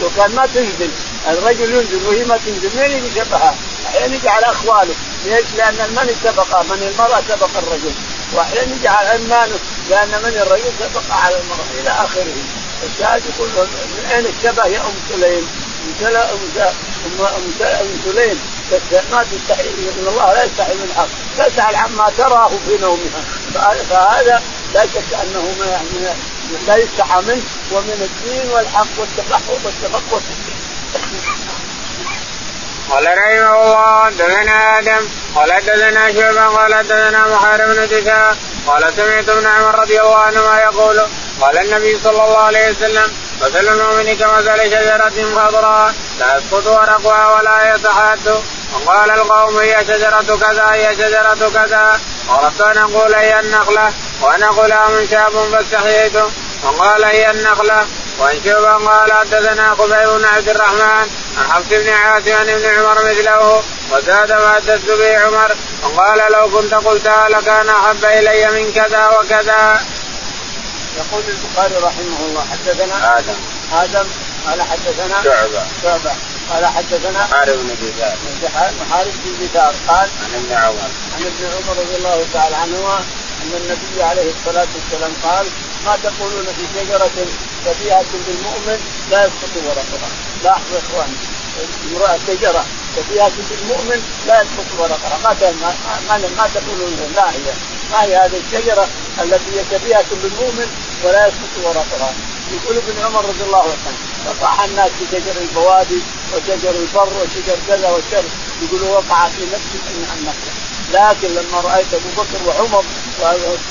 وكان 0.03 0.35
ما 0.35 0.45
تنزل 0.45 0.91
الرجل 1.27 1.73
ينزل 1.73 2.07
وهي 2.07 2.23
ما 2.23 2.37
تنزل 2.37 2.69
منين 2.75 2.91
يجي 2.91 3.15
شبهها؟ 3.15 3.55
أحيانا 3.87 4.15
يجي 4.15 4.29
على 4.29 4.45
أخواله 4.45 4.95
ليش؟ 5.25 5.45
لأن 5.57 5.81
المن 5.81 6.15
سبق 6.23 6.61
من 6.61 6.83
المرأة 6.91 7.21
سبق 7.29 7.49
الرجل 7.57 7.91
واحيانا 8.33 8.75
يجي 8.75 8.87
على 8.87 9.15
المال 9.15 9.51
لأن 9.89 10.09
من 10.09 10.37
الرجل 10.41 10.71
سبق 10.79 11.11
على 11.11 11.35
المرأة 11.35 11.71
إلى 11.81 11.89
آخره. 11.89 12.35
الشاهد 12.83 13.21
يقول 13.25 13.49
من 13.49 14.05
أين 14.15 14.25
الشبه 14.25 14.65
يا 14.65 14.79
أم 14.79 14.93
سليم؟ 15.09 15.47
أم 16.01 17.25
أم 17.25 18.01
سليم. 18.05 18.39
ما 19.11 19.23
تستحي 19.23 19.69
إن 19.69 20.07
الله 20.07 20.33
لا 20.33 20.43
يستحي 20.43 20.73
من 20.73 20.83
الحق. 20.83 21.07
تسال 21.37 21.75
عما 21.75 22.11
تراه 22.17 22.49
في 22.49 22.77
نومها. 22.81 23.23
فهذا 23.89 24.41
لا 24.73 24.85
شك 24.85 25.13
أنه 25.13 25.41
من 25.41 26.15
لا 26.67 26.75
يستحى 26.75 27.21
منه. 27.21 27.43
ومن 27.71 28.09
الدين 28.09 28.51
والحق 28.51 28.87
والتفحص 28.97 29.65
والتفقه. 29.65 30.21
قال 32.89 33.05
رحمه 33.17 33.63
الله 33.63 34.05
حدثنا 34.05 34.79
آدم 34.79 35.07
قال 35.35 35.53
حدثنا 35.53 36.13
شعبة 36.13 36.45
قال 36.45 36.75
حدثنا 36.75 37.27
محارب 37.27 37.67
بن 37.67 37.87
دثاء 37.87 38.37
قال 38.67 38.93
سمعت 38.95 39.29
ابن 39.29 39.45
عمر 39.45 39.79
رضي 39.79 40.01
الله 40.01 40.17
عنهما 40.17 40.61
يقول 40.61 41.01
قال 41.41 41.57
النبي 41.57 41.99
صلى 42.03 42.23
الله 42.25 42.37
عليه 42.37 42.71
وسلم 42.71 43.11
مثل 43.41 43.67
المؤمن 43.67 44.17
كمثل 44.17 44.71
شجرة 44.71 45.35
خضراء 45.35 45.93
لا 46.19 46.37
يسقط 46.37 46.67
ورقها 46.67 47.35
ولا 47.35 47.75
يتحاد. 47.75 48.41
وقال 48.73 49.11
القوم 49.11 49.57
هي 49.57 49.75
شجرة 49.87 50.37
كذا 50.37 50.71
هي 50.71 50.95
شجرة 50.95 51.49
كذا. 51.53 51.99
وأردت 52.29 52.61
أن 52.61 52.77
أقول 52.77 53.13
هي 53.13 53.39
النخلة 53.39 53.93
وأنا 54.21 54.47
غلام 54.47 55.07
شاب 55.11 55.31
فاستحييت 55.51 56.15
وقال 56.63 57.05
هي 57.05 57.31
النخلة. 57.31 57.85
وعن 58.19 58.41
شعبة 58.45 58.87
قال 58.87 59.13
حدثنا 59.13 59.73
قبيل 59.73 60.19
بن 60.19 60.25
عبد 60.25 60.49
الرحمن 60.49 61.07
عن 61.37 61.51
حفص 61.51 61.67
بن 61.69 61.89
عاصم 61.89 62.31
ابن 62.31 62.65
عمر 62.65 63.09
مثله. 63.09 63.63
وزاد 63.91 64.31
ما 64.31 64.53
حدثت 64.53 64.89
به 64.91 65.17
عمر 65.19 65.55
وقال 65.83 66.31
لو 66.31 66.49
كنت 66.49 66.73
قلتها 66.73 67.29
لكان 67.29 67.69
أحب 67.69 68.05
إلي 68.05 68.51
من 68.51 68.73
كذا 68.73 69.07
وكذا. 69.07 69.81
يقول 70.97 71.23
البخاري 71.27 71.75
رحمه 71.75 72.19
الله 72.19 72.45
حدثنا 72.51 73.17
آدم. 73.19 73.35
آدم 73.73 74.07
قال 74.47 74.61
حدثنا 74.61 75.23
شعبة. 75.23 75.63
شعبة. 75.83 76.11
قال 76.53 76.65
حدثنا 76.65 77.25
محارب 77.25 77.57
بن 77.57 77.75
دثار 78.41 78.71
محارب 78.81 79.13
بن 79.25 79.47
دثار 79.47 79.73
قال 79.87 80.09
عن 80.23 80.35
ابن 80.35 80.53
عمر 80.53 80.89
عن 81.15 81.21
ابن 81.21 81.45
عمر 81.45 81.79
رضي 81.81 81.95
الله 81.95 82.25
تعالى 82.33 82.55
عنهما 82.55 82.97
أن 83.43 83.51
النبي 83.61 84.03
عليه 84.03 84.31
الصلاة 84.31 84.67
والسلام 84.75 85.13
قال 85.23 85.45
ما 85.85 85.97
تقولون 86.03 86.45
في 86.45 86.79
شجرة 86.79 87.27
شبيهة 87.65 88.05
بالمؤمن 88.27 88.79
لا 89.11 89.19
يسقط 89.25 89.53
ورقها. 89.65 90.09
لاحظوا 90.43 90.75
يا 90.75 90.81
اخوان 90.89 91.15
امرأة 91.91 92.19
شجرة. 92.27 92.65
شبيهه 92.97 93.31
بالمؤمن 93.49 94.03
لا 94.27 94.41
يسقط 94.41 94.79
ورقها 94.79 95.17
ما 95.23 95.33
ما 96.09 96.17
ما 96.37 96.47
تقولون 96.55 97.13
لا 97.15 97.29
هي. 97.31 97.53
ما 97.91 98.03
هي 98.03 98.15
هذه 98.15 98.41
الشجرة 98.45 98.87
التي 99.21 99.59
هي 99.59 99.63
شبيهه 99.71 100.05
بالمؤمن 100.23 100.67
ولا 101.03 101.27
يسقط 101.27 101.53
ورقها 101.63 102.13
يقول 102.53 102.77
ابن 102.77 103.05
عمر 103.05 103.25
رضي 103.25 103.43
الله 103.43 103.63
عنه 103.63 103.97
فصاح 104.25 104.63
الناس 104.63 104.91
بشجر 105.01 105.41
البوادي 105.41 106.01
وشجر 106.33 106.69
البر 106.69 107.09
وشجر 107.21 107.57
كذا 107.67 107.89
وشر. 107.89 108.23
يقولوا 108.61 108.97
وقع 108.97 109.29
في 109.29 109.41
نفسي 109.53 109.77
انها 109.95 110.13
النخله 110.13 110.51
لكن 110.93 111.27
لما 111.27 111.61
رأيت 111.61 111.93
أبو 111.93 112.09
بكر 112.17 112.47
وعمر 112.47 112.83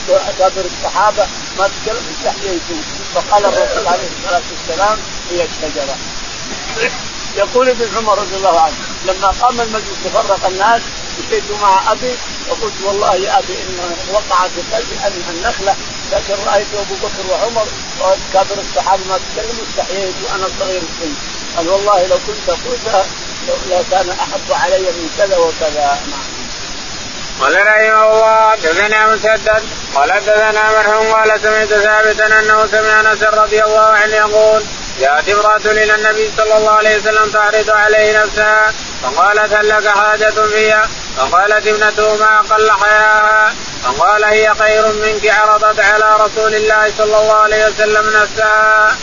واكابر 0.09 0.65
الصحابة 0.65 1.27
ما 1.59 1.69
تكلم 1.69 2.03
استحييتم 2.19 2.81
فقال 3.15 3.45
الرسول 3.45 3.87
عليه 3.87 4.09
الصلاة 4.19 4.43
والسلام 4.53 4.99
هي 5.31 5.45
الشجرة. 5.45 5.97
يقول 7.37 7.69
ابن 7.69 7.97
عمر 7.97 8.19
رضي 8.19 8.37
الله 8.37 8.61
عنه 8.61 8.75
لما 9.05 9.29
قام 9.29 9.61
المجلس 9.61 9.97
تفرق 10.05 10.47
الناس 10.47 10.83
مشيت 11.19 11.45
مع 11.63 11.93
أبي 11.93 12.15
وقلت 12.49 12.73
والله 12.85 13.15
يا 13.15 13.39
أبي 13.39 13.53
إن 13.53 13.97
وقع 14.13 14.49
في 14.49 14.77
قلبي 14.77 14.97
ان 15.07 15.23
النخلة 15.31 15.77
لكن 16.13 16.35
رأيت 16.47 16.67
أبو 16.75 16.95
بكر 16.95 17.31
وعمر 17.31 17.67
وكابر 18.01 18.59
الصحابة 18.59 19.03
ما 19.09 19.19
تكلموا 19.19 19.65
استحييت 19.71 20.15
وأنا 20.25 20.49
صغير 20.61 20.83
السن. 20.83 21.13
قال 21.57 21.69
والله 21.69 22.07
لو 22.07 22.17
كنت 22.27 22.51
قلتها 22.51 23.05
كان 23.91 24.11
أحب 24.11 24.53
علي 24.53 24.83
من 24.83 25.11
كذا 25.19 25.37
وكذا. 25.37 26.01
نعم 26.11 26.37
قال 27.41 27.67
رحمه 27.67 28.13
الله 28.13 28.51
حدثنا 28.51 29.15
مسدد 29.15 29.63
قال 29.95 30.13
حدثنا 30.13 30.71
مرحوم 30.71 31.13
قال 31.13 31.41
سمعت 31.43 31.69
ثابتا 31.69 32.27
أنه 32.27 32.67
سمع 32.67 33.01
أنس 33.01 33.23
رضي 33.23 33.65
الله 33.65 33.81
عنه 33.81 34.15
يقول 34.15 34.63
جاءت 35.01 35.29
امرأة 35.29 35.61
إلى 35.65 35.95
النبي 35.95 36.31
صلى 36.37 36.57
الله 36.57 36.71
عليه 36.71 36.97
وسلم 36.97 37.31
تعرض 37.31 37.71
عليه 37.71 38.23
نفسها 38.25 38.73
فقالت 39.03 39.53
هل 39.53 39.69
لك 39.69 39.89
حاجة 39.89 40.31
فيها؟ 40.31 40.89
فقالت 41.17 41.67
ابنته 41.67 42.17
ما 42.17 42.39
أقل 42.39 42.71
حياها. 42.71 43.55
فقال 43.85 44.25
هي 44.25 44.55
خير 44.59 44.93
منك 44.93 45.31
عرضت 45.31 45.81
على 45.81 46.17
رسول 46.21 46.55
الله 46.55 46.93
صلى 46.99 47.19
الله 47.19 47.35
عليه 47.35 47.67
وسلم 47.67 48.23
نفسها. 48.23 48.97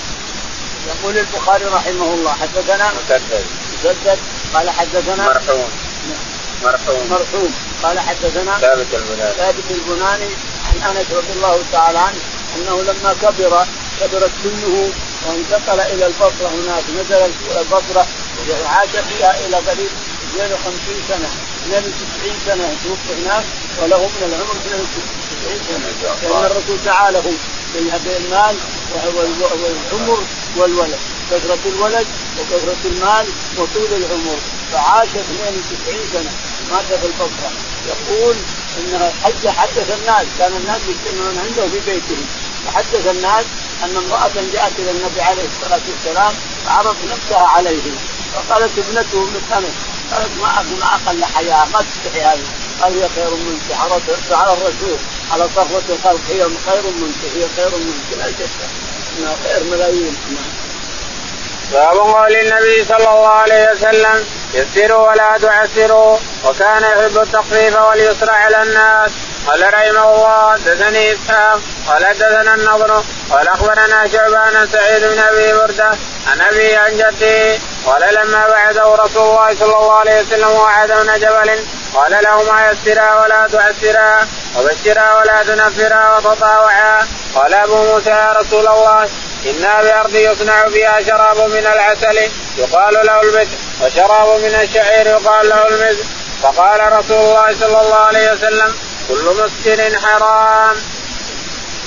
يقول 0.88 1.17
البخاري 1.17 1.65
رحمه 1.65 2.13
الله 2.13 2.33
حدثنا 2.33 2.91
مسدد. 2.91 3.45
مسدد 3.73 4.19
قال 4.53 4.69
حدثنا 4.69 5.25
مرحوم. 5.25 5.69
مرحوم. 6.63 7.07
مرحوم. 7.09 7.53
قال 7.83 8.00
حدثنا 8.00 8.57
ثابت 8.57 8.88
البناني. 8.93 9.33
ثابت 9.38 9.71
البناني 9.71 10.29
عن 10.65 10.95
أنس 10.95 11.05
رضي 11.12 11.33
الله 11.35 11.63
تعالى 11.71 12.00
عنه 12.00 12.19
أنه 12.55 12.81
لما 12.81 13.15
كبر 13.21 13.65
كبرت 14.01 14.31
سنه 14.43 14.89
وانتقل 15.27 15.79
إلى 15.79 16.05
البصرة 16.05 16.47
هناك 16.47 16.83
نزل 16.99 17.31
البصرة 17.59 18.07
وعاش 18.63 18.89
فيها 18.89 19.45
إلى 19.45 19.57
قريب 19.57 19.89
52 20.35 21.03
سنة 21.09 21.29
92 21.67 22.33
سنة 22.45 22.75
توفي 22.83 23.21
هناك 23.21 23.43
وله 23.81 23.97
من 23.97 24.23
العمر 24.23 24.55
92 24.55 25.59
سنة. 25.67 25.87
لأن 26.29 26.45
الرسول 26.45 26.77
دعا 26.85 27.11
له 27.11 27.33
بالمال 27.73 28.55
والعمر 29.15 30.23
والولد 30.57 30.99
كثرة 31.31 31.59
الولد 31.65 32.07
وكثرة 32.39 32.77
المال 32.85 33.25
وطول 33.57 33.93
العمر. 33.93 34.37
فعاش 34.71 35.09
92 35.09 35.97
سنة 36.13 36.31
مات 36.71 36.85
في 36.85 37.05
البصرة. 37.05 37.51
يقول 37.87 38.35
إنها 38.79 39.13
حتى 39.23 39.51
حدث 39.51 39.99
الناس 39.99 40.25
كان 40.39 40.51
الناس 40.57 40.81
يجتمعون 40.87 41.37
عنده 41.37 41.67
في 41.67 41.79
بيته. 41.91 42.17
فحدث 42.65 43.08
الناس 43.08 43.45
أن 43.84 43.97
امرأة 43.97 44.36
جاءت 44.54 44.73
إلى 44.80 44.91
النبي 44.91 45.21
عليه 45.21 45.45
الصلاة 45.45 45.82
والسلام 45.89 46.34
فعرض 46.65 46.95
نفسها 47.12 47.47
عليه. 47.47 47.91
فقالت 48.34 48.71
ابنته 48.78 49.23
ابنة 49.23 49.58
انس 49.58 49.76
قالت 50.12 50.32
ما 50.41 50.47
ما 50.80 50.95
أقل 50.95 51.26
حياة 51.26 51.65
ما 51.65 51.80
تستحي 51.82 52.21
هذه. 52.21 52.43
قال 52.82 52.93
هي 52.93 53.10
خير 53.15 53.30
منك 53.30 53.78
عرضت 53.80 54.32
على 54.32 54.54
الرسول 54.54 54.97
على 55.32 55.43
صفوة 55.56 55.84
الخلق 55.89 56.21
هي 56.30 56.39
خير 56.39 56.84
منك 56.84 57.15
هي 57.36 57.45
خير 57.56 57.71
منك 57.78 58.17
لا 58.17 58.32
شك 58.32 58.49
أنها 59.17 59.36
خير 59.43 59.63
ملايين 59.63 60.17
باب 61.71 61.97
قول 61.97 62.36
النبي 62.36 62.86
صلى 62.86 62.97
الله 62.97 63.28
عليه 63.28 63.71
وسلم 63.71 64.26
يسروا 64.54 65.08
ولا 65.08 65.38
تعسروا 65.41 66.17
وكان 66.45 66.84
يحب 66.84 67.17
التخفيف 67.17 67.76
واليسر 67.76 68.30
على 68.32 68.63
الناس. 68.63 69.12
قال 69.47 69.73
رحمه 69.73 70.15
الله 70.15 70.51
حدثني 70.53 71.13
إسحاق 71.13 71.60
قال 71.88 72.06
حدثنا 72.06 72.53
النضر 72.53 73.03
قال 73.32 73.47
أخبرنا 73.47 74.08
شعبان 74.08 74.67
سعيد 74.71 75.03
بن 75.03 75.19
أبي 75.19 75.53
بردة 75.53 75.91
عن 76.27 76.41
أبي 76.41 76.75
عن 76.75 76.97
جده 76.97 77.58
قال 77.86 78.01
لما 78.15 78.47
بعثه 78.47 78.95
رسول 78.95 79.23
الله 79.23 79.56
صلى 79.60 79.77
الله 79.77 79.93
عليه 79.93 80.21
وسلم 80.21 80.49
وعد 80.49 80.91
من 80.91 81.19
جبل 81.19 81.60
قال 81.93 82.12
له 82.23 82.43
ما 82.43 82.71
يسرا 82.71 83.21
ولا 83.21 83.47
تعسرا 83.47 84.27
وبشرا 84.58 85.17
ولا 85.17 85.43
تنفرا 85.43 86.17
وتطاوعا. 86.17 87.08
قال 87.36 87.53
أبو 87.53 87.84
موسى 87.84 88.10
يا 88.10 88.34
رسول 88.39 88.67
الله 88.67 89.10
إنا 89.45 89.82
بأرض 89.82 90.15
يصنع 90.15 90.69
فيها 90.69 91.01
شراب 91.01 91.38
من 91.38 91.65
العسل 91.73 92.17
يقال 92.58 92.93
له 92.93 93.21
البتر 93.21 93.58
وشراب 93.82 94.27
من 94.39 94.56
الشعير 94.62 95.08
يقال 95.08 95.49
له 95.49 95.67
المزق 95.67 96.06
فقال 96.43 96.93
رسول 96.93 97.17
الله 97.17 97.56
صلى 97.60 97.82
الله 97.82 97.95
عليه 97.95 98.32
وسلم 98.32 98.73
كل 99.09 99.25
مسكر 99.25 99.99
حرام. 99.99 100.77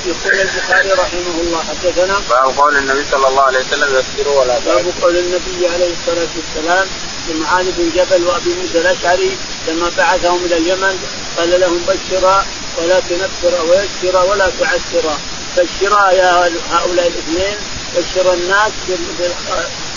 يقول 0.07 0.41
البخاري 0.41 0.93
رحمه 0.93 1.41
الله 1.41 1.65
حدثنا 1.65 2.19
باب 2.31 2.59
قول 2.59 2.77
النبي 2.77 3.05
صلى 3.11 3.29
الله 3.29 3.43
عليه 3.43 3.59
وسلم 3.59 3.97
يسروا 3.99 4.41
ولا 4.41 4.59
باب 4.59 4.85
قول 5.03 5.17
النبي 5.17 5.69
عليه 5.69 5.91
الصلاة 5.93 6.29
والسلام 6.37 6.87
لمعاذ 7.29 7.67
بن 7.77 7.91
جبل 7.97 8.27
وأبي 8.27 8.55
موسى 8.55 8.79
الأشعري 8.79 9.37
لما 9.69 9.91
بعثهم 9.97 10.45
إلى 10.45 10.57
اليمن 10.57 10.99
قال 11.37 11.61
لهم 11.61 11.81
بشرا 11.89 12.47
ولا 12.79 13.01
تنفرا 13.01 13.61
ويسرا 13.63 14.23
ولا 14.23 14.51
تعسرا. 14.61 15.19
بشرا 15.57 16.11
يا 16.11 16.51
هؤلاء 16.71 17.07
الاثنين 17.07 17.57
بشر 17.97 18.35
الناس 18.35 18.73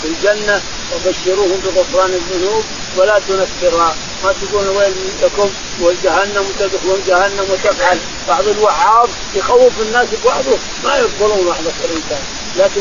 بالجنه 0.02 0.62
وبشروهم 0.94 1.60
بغفران 1.64 2.14
الذنوب. 2.14 2.64
ولا 2.96 3.18
تنفرا 3.28 3.96
ما 4.24 4.34
تقول 4.42 4.68
ويل 4.68 4.94
لكم 5.22 5.50
والجهنم 5.80 6.44
تدخلون 6.58 7.02
جهنم 7.06 7.46
وتفعل. 7.50 7.98
بعض 8.28 8.48
الوعاظ 8.48 9.08
يخوف 9.34 9.80
الناس 9.80 10.08
ببعضه 10.12 10.58
ما 10.84 10.96
يقبلون 10.96 11.46
وحدة 11.46 11.72
الإنسان. 11.84 12.22
لكن 12.56 12.80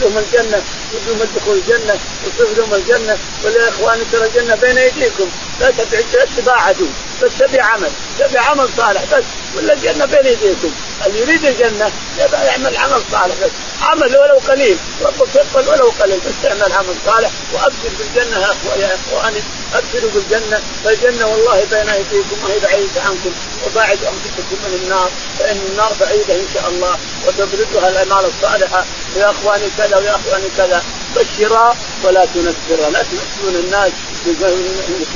لهم 0.00 0.18
الجنة 0.18 0.62
لهم 1.06 1.22
الدخول 1.22 1.58
الجنة 1.58 1.98
يصف 2.26 2.58
لهم 2.58 2.74
الجنة. 2.74 3.18
ولا 3.44 3.64
يا 3.64 3.68
إخواني 3.68 4.04
ترى 4.12 4.26
الجنة 4.26 4.54
بين 4.54 4.78
أيديكم. 4.78 5.28
لا 5.60 5.70
تتبع 6.12 6.62
عدو 6.62 6.86
بس 7.22 7.38
تبع 7.38 7.64
عمل. 7.64 7.90
تبع 8.18 8.40
عمل 8.40 8.68
صالح 8.76 9.02
بس. 9.12 9.24
ولا 9.56 9.72
الجنه 9.72 10.04
بين 10.04 10.26
ايديكم 10.26 10.70
اللي 11.06 11.20
يريد 11.20 11.44
الجنة. 11.44 11.90
يبقى 12.18 12.46
يعمل 12.46 12.76
عمل 12.76 13.02
صالح. 13.12 13.34
بس 13.42 13.50
عمل 13.82 14.16
ولو 14.16 14.38
قليل. 14.48 14.78
ربك 15.02 15.34
يقبل 15.34 15.68
ولو 15.68 15.92
قليل. 16.00 16.18
بس 16.18 16.32
تعمل 16.42 16.72
عمل 16.72 16.94
صالح 17.06 17.30
وأبشر 17.52 17.90
بالجنة 17.98 18.38
يا 18.76 18.94
إخواني. 18.94 19.42
ابشروا 19.74 20.10
بالجنة. 20.14 20.60
فالجنة 20.84 21.26
والله 21.26 21.64
بين 21.70 21.88
ايديكم 21.88 22.44
وهي 22.44 22.58
بعيدة 22.58 23.02
عنكم. 23.02 23.32
وباعد 23.66 23.98
انفسكم 24.04 24.56
من 24.64 24.80
النار 24.82 25.10
فإن 25.38 25.60
النار 25.70 25.92
بعيدة 26.00 26.34
إن 26.34 26.48
شاء 26.54 26.68
الله. 26.68 26.98
وتبردها 27.26 27.88
الأعمال 27.88 28.30
الصالحة. 28.30 28.84
يا 29.16 29.30
إخواني 29.30 29.68
كذا 29.78 29.96
ويا 29.96 30.16
إخواني 30.16 30.48
كذا. 30.56 30.82
بشرا 31.16 31.76
ولا 32.04 32.24
تنفرا. 32.34 32.90
لا 32.90 33.02
تنفرون 33.02 33.54
الناس. 33.64 33.92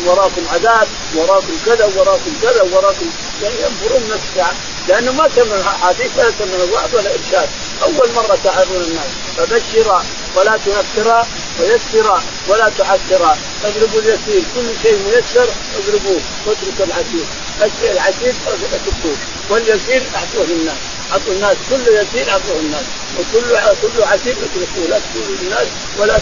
وراكم 0.06 0.42
عذاب 0.52 0.88
وراكم 1.14 1.58
كذا 1.66 1.90
وراكم 1.96 2.32
كذا 2.42 2.62
وراكم 2.62 3.10
يعني 3.42 3.54
ينفرون 3.54 4.02
نفس 4.10 4.54
لأنه 4.88 5.12
ما 5.12 5.28
سمع 5.36 5.62
حديث 5.62 6.10
ولا 6.18 6.30
سمع 6.38 6.64
الوعظ 6.64 6.94
ولا 6.94 7.10
إرشاد. 7.14 7.48
أول 7.82 8.08
مرة 8.16 8.38
تعظون 8.44 8.82
الناس. 8.82 9.10
فبشرا 9.36 10.04
ولا 10.36 10.58
تنفرا 10.66 11.26
ويسرا 11.60 12.22
ولا 12.48 12.72
تعسرا. 12.78 13.38
اضربوا 13.64 14.00
اليسير. 14.00 14.42
كل 14.54 14.66
شيء 14.82 14.98
ميسر 15.06 15.48
اضربوه. 15.78 16.20
واتركوا 16.46 16.84
العسير. 16.84 17.26
العسير 17.92 18.34
اتركوه 18.46 19.16
واليسير 19.50 20.02
أعطوه 20.16 20.46
للناس. 20.46 20.76
أعطوا 21.12 21.32
الناس 21.32 21.56
كل 21.70 21.80
يسير 21.80 22.30
أعطوه 22.30 22.56
الناس 22.56 22.84
وكل 23.18 23.48
كل 23.82 24.02
عسير 24.02 24.36
أتركوه. 24.36 24.86
لا 24.88 24.98
تقولوا 24.98 25.36
للناس 25.42 25.66
ولا 25.98 26.18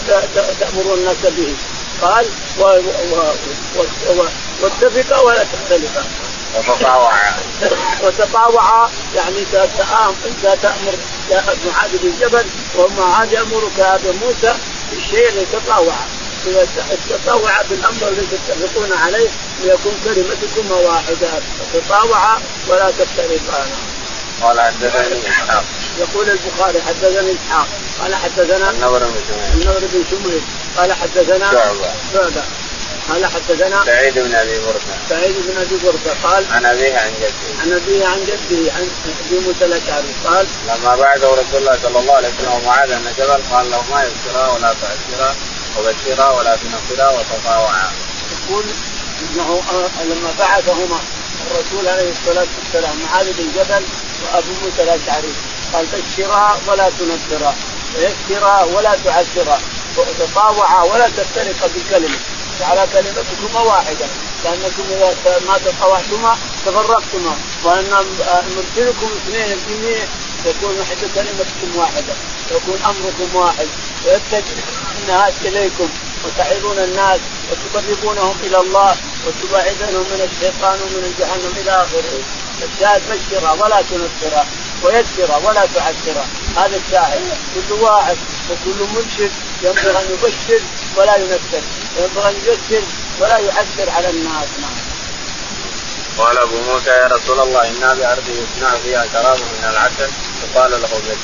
تأمروا 0.59 0.95
الناس 0.95 1.17
به. 1.37 1.53
قال 2.01 2.25
و 2.59 2.63
و 2.63 3.15
و 4.17 4.25
واتفقا 4.61 5.19
ولا 5.21 5.43
تختلفا 5.43 6.03
وتطاوعا 6.55 7.33
وتطاوعا 8.03 8.89
يعني 9.15 9.39
انت 9.39 10.57
تأمر 10.61 10.95
يا 11.31 11.43
معاذ 11.65 11.97
بن 12.03 12.13
جبل 12.19 12.45
ومعاذ 12.77 13.33
يأمرك 13.33 13.77
يا 13.77 13.95
ابا 13.95 14.11
موسى 14.11 14.53
بالشيء 14.91 15.29
اللي 15.29 15.45
تطاوع. 15.45 15.95
إذا 16.47 16.67
تطاوع 17.09 17.61
بالأمر 17.69 18.07
الذي 18.07 18.27
تتفقون 18.47 18.93
عليه 18.93 19.29
ليكون 19.63 19.93
كلمتكم 20.05 20.71
واحدة. 20.71 21.27
تطاوع 21.73 22.37
ولا 22.67 22.91
تختلفان. 22.91 23.67
قال 24.41 24.61
حدثني 24.61 25.29
إسحاق. 25.29 25.63
يقول 25.99 26.29
البخاري 26.29 26.81
حدثني 26.81 27.31
إسحاق. 27.31 27.67
قال 28.01 28.15
حدثنا 28.15 28.69
النضر 28.69 28.99
بن 28.99 29.21
شميل 29.27 29.61
النضر 29.61 29.87
بن 29.93 30.03
شميل 30.09 30.41
قال 30.79 30.93
حدثنا 30.93 31.51
شعبه 31.51 32.43
قال 33.09 33.25
حدثنا 33.25 33.85
سعيد 33.85 34.13
بن 34.13 34.35
أبي 34.35 34.59
برده 34.59 34.95
سعيد 35.09 35.35
بن 35.47 35.57
أبي 35.57 35.75
برده 35.83 36.13
قال 36.23 36.45
عن 36.51 36.65
أبيه 36.65 36.97
عن 36.97 37.11
جده. 37.21 37.61
عن 37.61 37.73
أبيه 37.73 38.05
عن 38.05 38.19
جده 38.23 38.71
عن 38.73 38.89
أبي 39.27 39.39
موسى 39.39 39.65
الأشعري 39.65 40.13
قال 40.25 40.47
لما 40.67 40.95
بعثه 40.95 41.31
رسول 41.31 41.55
الله 41.55 41.79
صلى 41.83 41.99
الله 41.99 42.13
عليه 42.13 42.27
وسلم 42.27 42.51
ومعاذ 42.51 42.89
بن 42.89 43.11
جبل 43.17 43.41
قال 43.51 43.71
له 43.71 43.83
ما 43.91 44.03
يبشرا 44.03 44.47
ولا 44.47 44.73
تعسرا 44.81 45.35
وبشرا 45.77 46.29
ولا 46.29 46.55
تنفرا 46.55 47.09
وتطاوعا. 47.09 47.91
يقول 48.31 48.65
إنه 49.21 49.61
لما 50.03 50.33
بعثهما 50.39 50.99
الرسول 51.51 51.87
عليه 51.87 52.11
الصلاة 52.11 52.47
والسلام 52.63 52.99
معاذ 53.03 53.33
بن 53.33 53.51
جبل 53.55 53.83
وأبو 54.23 54.51
موسى 54.63 54.83
الأشعري 54.83 55.33
قال 55.73 55.85
بشرا 55.85 56.59
ولا 56.67 56.89
تنفرا 56.99 57.55
ويسرا 57.95 58.63
ولا 58.63 58.97
تعسرا 59.05 59.59
وتطاوعا 59.97 60.83
ولا 60.83 61.09
تفترقا 61.09 61.67
بكلمة. 61.75 62.19
على 62.61 62.87
كلمتكما 62.93 63.61
واحدة. 63.61 64.05
لأنكم 64.43 64.83
إذا 64.91 65.39
ما 65.47 65.57
تطاوعتما 65.57 66.37
تفرقتما. 66.65 67.37
وأن 67.63 68.05
مرسلكم 68.55 69.09
اثنين 69.17 69.51
اثنين 69.51 70.07
تكون 70.45 70.79
وحده 70.79 71.07
كلمتكم 71.15 71.75
واحدة. 71.75 72.13
يكون 72.51 72.79
أمركم 72.85 73.35
واحد. 73.35 73.67
ويتجه 74.05 74.63
الناس 75.01 75.33
إليكم. 75.41 75.89
وتعظون 76.25 76.79
الناس. 76.79 77.19
وتقربونهم 77.51 78.35
إلى 78.43 78.57
الله. 78.59 78.97
وتباعدونهم 79.27 80.05
من 80.13 80.29
الشيطان 80.31 80.79
ومن 80.81 81.15
جهنم 81.19 81.53
إلى 81.61 81.71
آخره. 81.71 82.19
الشاهد 82.73 83.01
بشرا 83.09 83.51
ولا 83.51 83.81
تنفرا 83.81 84.45
ويسرا 84.83 85.37
ولا 85.37 85.65
تعسرا 85.75 86.25
هذا 86.57 86.81
الشاهد. 86.85 87.37
كل 87.55 87.73
واحد 87.73 88.17
وكل 88.49 88.93
مرشد 88.93 89.31
ينبغي 89.63 89.99
أن 89.99 90.05
يبشر 90.11 90.61
ولا 90.97 91.15
ينفر 91.15 91.63
ينبغي 91.97 92.29
أن 92.29 92.35
ييسر 92.45 92.83
ولا 93.19 93.37
يعسر 93.37 93.89
على 93.89 94.09
الناس. 94.09 94.47
نعم. 94.61 94.77
قال 96.17 96.37
أبو 96.37 96.55
موسى 96.61 96.89
يا 96.89 97.07
رسول 97.07 97.39
الله 97.39 97.67
إنا 97.67 97.93
بارض 97.93 98.23
يصنع 98.29 98.75
فيها 98.83 99.05
شراب 99.13 99.37
من 99.37 99.69
العسل. 99.69 100.11
يقال 100.43 100.71
له 100.71 100.87
بيت. 101.07 101.17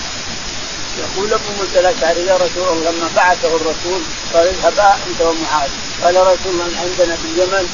يقول 1.00 1.34
أبو 1.34 1.50
موسى 1.60 1.80
الاشعري 1.80 2.26
يا 2.26 2.36
رسول 2.36 2.68
الله 2.68 2.92
لما 2.92 3.10
بعثه 3.16 3.56
الرسول 3.56 4.02
قال 4.34 4.48
اذهبا 4.48 4.96
أنت 5.08 5.22
ومعاذ. 5.22 5.70
قال 6.04 6.16
رسول 6.16 6.52
الله 6.54 6.80
عندنا 6.80 7.16
في 7.16 7.28
اليمن 7.34 7.70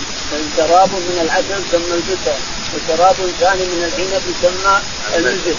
شراب 0.57 0.89
من 0.89 1.19
العسل 1.21 1.63
يسمى 1.67 1.93
البتة 1.93 2.35
وشراب 2.73 3.15
ثاني 3.39 3.65
من 3.65 3.83
العنب 3.83 4.23
يسمى 4.31 4.81
المزج 5.15 5.55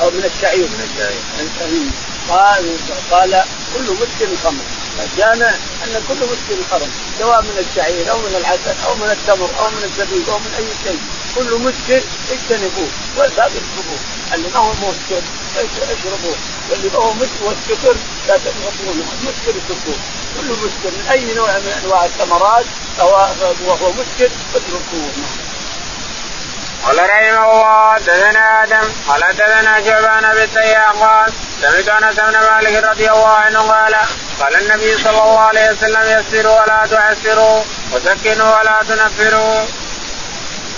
أو 0.00 0.10
من 0.10 0.30
الشعير. 0.34 0.68
من 0.68 1.50
الشعير. 1.54 2.07
قال 2.30 2.76
قال 3.10 3.44
كل 3.74 3.92
مسكر 3.92 4.28
خمر. 4.44 4.64
الجامع 5.04 5.50
أن 5.84 6.02
كل 6.08 6.14
مسكر 6.14 6.58
خمر 6.70 6.88
سواء 7.18 7.42
من 7.42 7.64
الشعير 7.70 8.10
أو 8.10 8.18
من 8.18 8.34
العسل 8.40 8.74
أو 8.86 8.94
من 8.94 9.10
التمر 9.10 9.50
أو 9.60 9.70
من 9.70 9.82
الزبيب 9.84 10.28
أو 10.28 10.38
من 10.38 10.52
أي 10.58 10.66
شيء. 10.84 11.00
كل 11.36 11.50
مسكر 11.54 12.02
اجتنبوه 12.32 12.88
والباقي 13.16 13.48
اشربوه 13.48 13.98
اللي 14.34 14.48
ما 14.54 14.58
هو 14.60 14.72
مسكر 14.72 15.22
اشربوه. 15.56 16.36
واللي 16.70 16.88
ما 16.88 16.98
هو 16.98 17.12
مسكر 17.12 17.44
والسكر 17.44 17.96
لا 18.28 18.36
تشربونه 18.36 19.04
المسكر 19.20 19.50
اتركوه 19.50 19.98
كل 20.36 20.48
مسكر 20.50 20.90
من 20.98 21.06
أي 21.10 21.34
نوع 21.34 21.58
من 21.58 21.80
أنواع 21.84 22.04
الثمرات 22.04 22.64
وهو 23.66 23.92
مسكر 23.92 24.30
اتركوه 24.54 25.10
قال 26.84 26.98
رحمه 26.98 27.50
الله 27.52 27.92
حدثنا 27.94 28.62
آدم 28.62 28.92
قال 29.08 29.24
حدثنا 29.24 29.84
شعبان 29.84 30.34
بالسياق 30.34 30.96
قال 30.96 31.32
سمعت 31.62 31.88
أنس 31.88 32.16
بن 32.16 32.40
مالك 32.40 32.84
رضي 32.84 33.10
الله 33.10 33.28
عنه 33.28 33.58
قال 33.58 33.94
قال 34.40 34.56
النبي 34.56 34.98
صلى 35.04 35.10
الله 35.10 35.38
عليه 35.38 35.70
وسلم 35.70 36.02
يسروا 36.02 36.60
ولا 36.60 36.86
تعسروا 36.90 37.62
وسكنوا 37.92 38.58
ولا 38.58 38.82
تنفروا. 38.88 39.64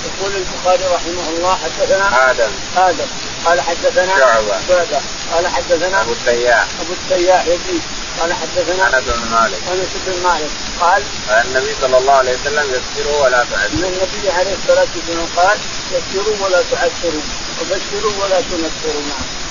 يقول 0.04 0.32
البخاري 0.36 0.84
رحمه 0.94 1.28
الله 1.28 1.58
حدثنا 1.64 2.30
آدم. 2.30 2.50
آدم. 2.76 3.06
قال 3.46 3.60
حدثنا 3.60 4.18
شعبة. 4.18 4.54
شعبة. 4.68 5.00
قال 5.32 5.48
حدثنا 5.48 6.00
أبو 6.00 6.12
التياح. 6.12 6.66
أبو 6.80 6.92
التياح 6.92 7.46
يزيد. 7.46 7.82
قال 8.20 8.34
حدثنا 8.34 8.98
أنس 8.98 9.04
بن 9.04 9.30
مالك. 9.30 9.58
أنس 9.72 9.88
بن 10.06 10.22
مالك. 10.22 10.50
قال 10.80 11.02
قال 11.28 11.46
النبي 11.46 11.74
صلى 11.80 11.98
الله 11.98 12.12
عليه 12.12 12.34
وسلم 12.40 12.66
يسروا 12.74 13.24
ولا 13.24 13.44
تعسروا. 13.50 13.72
إن 13.72 13.84
النبي 13.84 14.30
عليه 14.30 14.54
الصلاة 14.62 14.88
والسلام 14.96 15.28
قال 15.36 15.58
يسروا 15.92 16.36
ولا 16.46 16.62
تعسروا 16.70 17.22
وبشروا 17.60 18.24
ولا 18.24 18.40
تنفروا. 18.40 19.02
نعم. 19.08 19.49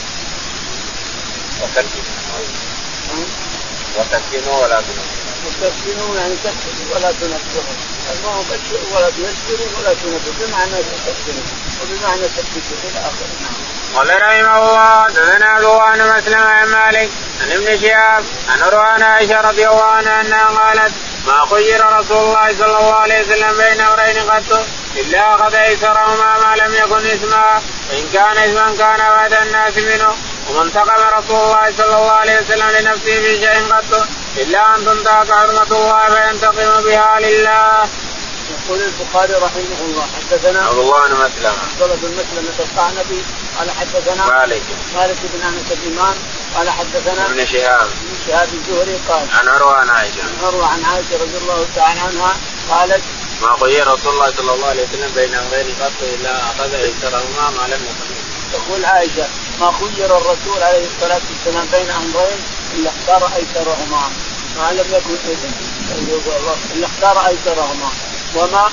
وسكنوا 3.98 4.64
ولا 4.64 4.76
تنفروا 4.76 5.20
وتسكنوا 5.46 6.16
يعني 6.16 6.36
تسكنوا 6.44 6.96
ولا 6.96 7.12
تنفروا 7.12 7.76
الله 8.12 8.46
بشروا 8.50 8.98
ولا 8.98 9.10
تيسروا 9.10 9.68
ولا 9.78 9.94
تنفروا 9.94 10.34
بمعنى 10.40 10.72
تسكنوا 10.72 11.44
وبمعنى 11.82 12.28
تسكتوا 12.28 12.78
إلى 12.84 13.00
اخره 13.00 13.30
نعم 13.42 13.70
قال 13.96 14.22
رحمه 14.22 14.70
الله 14.70 15.04
حدثنا 15.04 15.58
ابو 15.58 15.78
عن 15.80 16.00
مسلم 16.18 16.40
عن 16.40 16.68
مالك 16.68 17.10
عن 17.42 17.52
ابن 17.52 17.80
شهاب 17.82 18.24
عن 18.50 18.62
عروان 18.62 19.04
عائشه 19.04 19.42
رضي 19.42 19.68
الله 19.68 19.84
عنها 19.84 20.22
انها 20.22 20.46
قالت 20.46 20.94
ما 21.28 21.46
خير 21.50 21.86
رسول 22.00 22.18
الله 22.18 22.54
صلى 22.54 22.78
الله 22.80 22.96
عليه 22.96 23.22
وسلم 23.22 23.58
بين 23.58 23.82
امرين 23.82 24.30
قط 24.30 24.66
الا 24.96 25.36
اخذ 25.36 25.56
ايسرهما 25.56 26.38
ما 26.40 26.56
لم 26.56 26.74
يكن 26.74 27.06
اسما 27.06 27.62
وان 27.90 28.10
كان 28.14 28.38
اسما 28.38 28.76
كان 28.78 28.98
بعد 28.98 29.34
الناس 29.34 29.78
منه 29.78 30.16
وما 30.50 30.62
انتقم 30.62 31.18
رسول 31.18 31.38
الله 31.38 31.74
صلى 31.78 31.96
الله 31.98 32.12
عليه 32.12 32.40
وسلم 32.42 32.70
لنفسه 32.70 33.22
في 33.22 33.40
شيء 33.40 33.74
قط 33.74 34.08
إلا 34.38 34.76
أن 34.76 34.86
تنتهك 34.86 35.32
حرمه 35.32 35.72
الله 35.72 36.10
فينتقم 36.16 36.84
بها 36.84 37.20
لله. 37.20 37.90
يقول 38.50 38.82
البخاري 38.82 39.34
رحمه 39.34 39.80
الله 39.82 40.08
حدثنا 40.18 40.66
عبد 40.66 40.78
الله 40.78 41.08
بن 41.08 41.14
مسلم 41.14 41.54
عبد 41.72 41.82
الله 41.82 41.96
بن 41.96 42.12
مسلم 42.14 42.46
القعنبي 42.60 43.22
قال 43.58 43.72
حدثنا 43.72 44.26
مالك 44.26 44.62
مالك 44.96 45.18
بن 45.34 45.42
أنس 45.42 45.72
الامام 45.72 46.16
قال 46.56 46.70
حدثنا 46.70 47.26
ابن 47.26 47.46
شهاب. 47.46 47.88
ابن 47.88 48.18
شهاب 48.28 48.50
الزهري 48.54 49.00
قال 49.10 49.28
عن 49.40 49.48
عروة 49.48 49.76
عن 49.76 49.90
عائشة. 49.90 50.22
عن 50.22 50.46
عروة 50.46 50.68
عن 50.68 50.86
عائشة 50.86 51.14
رضي 51.22 51.38
الله 51.38 51.68
تعالى 51.76 52.00
عنها 52.00 52.38
قالت 52.70 53.04
ما 53.42 53.58
خير 53.62 53.88
رسول 53.88 54.14
الله 54.14 54.32
صلى 54.38 54.54
الله 54.54 54.68
عليه 54.68 54.84
وسلم 54.84 55.12
بين 55.16 55.36
امرين 55.36 55.76
قط 55.82 56.02
إلا 56.02 56.38
أخذ 56.40 56.74
ايسرهما 56.74 57.50
ما 57.50 57.68
لم 57.68 57.82
يكن. 57.90 58.20
تقول 58.54 58.86
عائشة 58.86 59.28
ما 59.60 59.72
خير 59.72 60.18
الرسول 60.18 60.64
عليه 60.64 60.88
الصلاة 60.88 61.22
والسلام 61.30 61.68
بين 61.72 61.90
أمرين 61.90 62.40
إلا 62.76 62.90
اختار 62.90 63.32
أيسرهما. 63.36 64.10
ما 64.58 64.72
لم 64.72 64.94
يكن 64.94 65.18
إلا 66.76 66.88
اختار 66.88 67.28
أيسرهما. 67.28 67.90
وما 68.36 68.70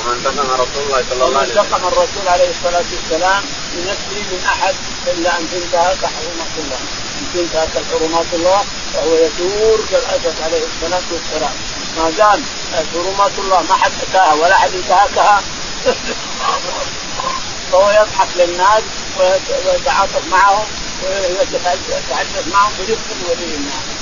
ومن 0.00 0.12
انتقم 0.12 0.50
رسول 0.50 0.82
الله 0.86 1.04
صلى 1.10 1.24
الله 1.24 1.38
عليه 1.38 1.50
وسلم. 1.50 1.64
انتقم 1.64 1.88
الرسول 1.88 2.28
عليه 2.28 2.50
الصلاة 2.50 2.84
والسلام 2.92 3.42
لنفسه 3.74 4.20
من 4.32 4.44
أحد 4.52 4.74
إلا 5.06 5.38
أن 5.38 5.50
تنتهك 5.50 6.04
حرمات 6.04 6.54
الله. 6.58 6.80
إن 7.20 7.26
تنتهك 7.34 7.84
حرمات 7.90 8.26
الله 8.32 8.64
فهو 8.94 9.14
يدور 9.14 9.80
كالاسد 9.90 10.42
عليه 10.42 10.62
الصلاة 10.70 11.06
والسلام. 11.12 11.54
ما 11.98 12.10
دام 12.10 12.44
حرمات 12.92 13.38
الله 13.38 13.62
ما 13.62 13.74
حد 13.74 13.92
أتاها 14.08 14.34
ولا 14.34 14.54
حد 14.54 14.74
انتهكها 14.74 15.42
فهو 17.72 17.90
يضحك 17.90 18.28
للناس. 18.36 18.82
ويتعاطف 19.18 20.26
معهم 20.30 20.66
ويتحدث 21.02 22.46
معهم 22.52 22.72
برفق 22.78 23.30
ولي 23.30 23.54
الناس 23.54 24.00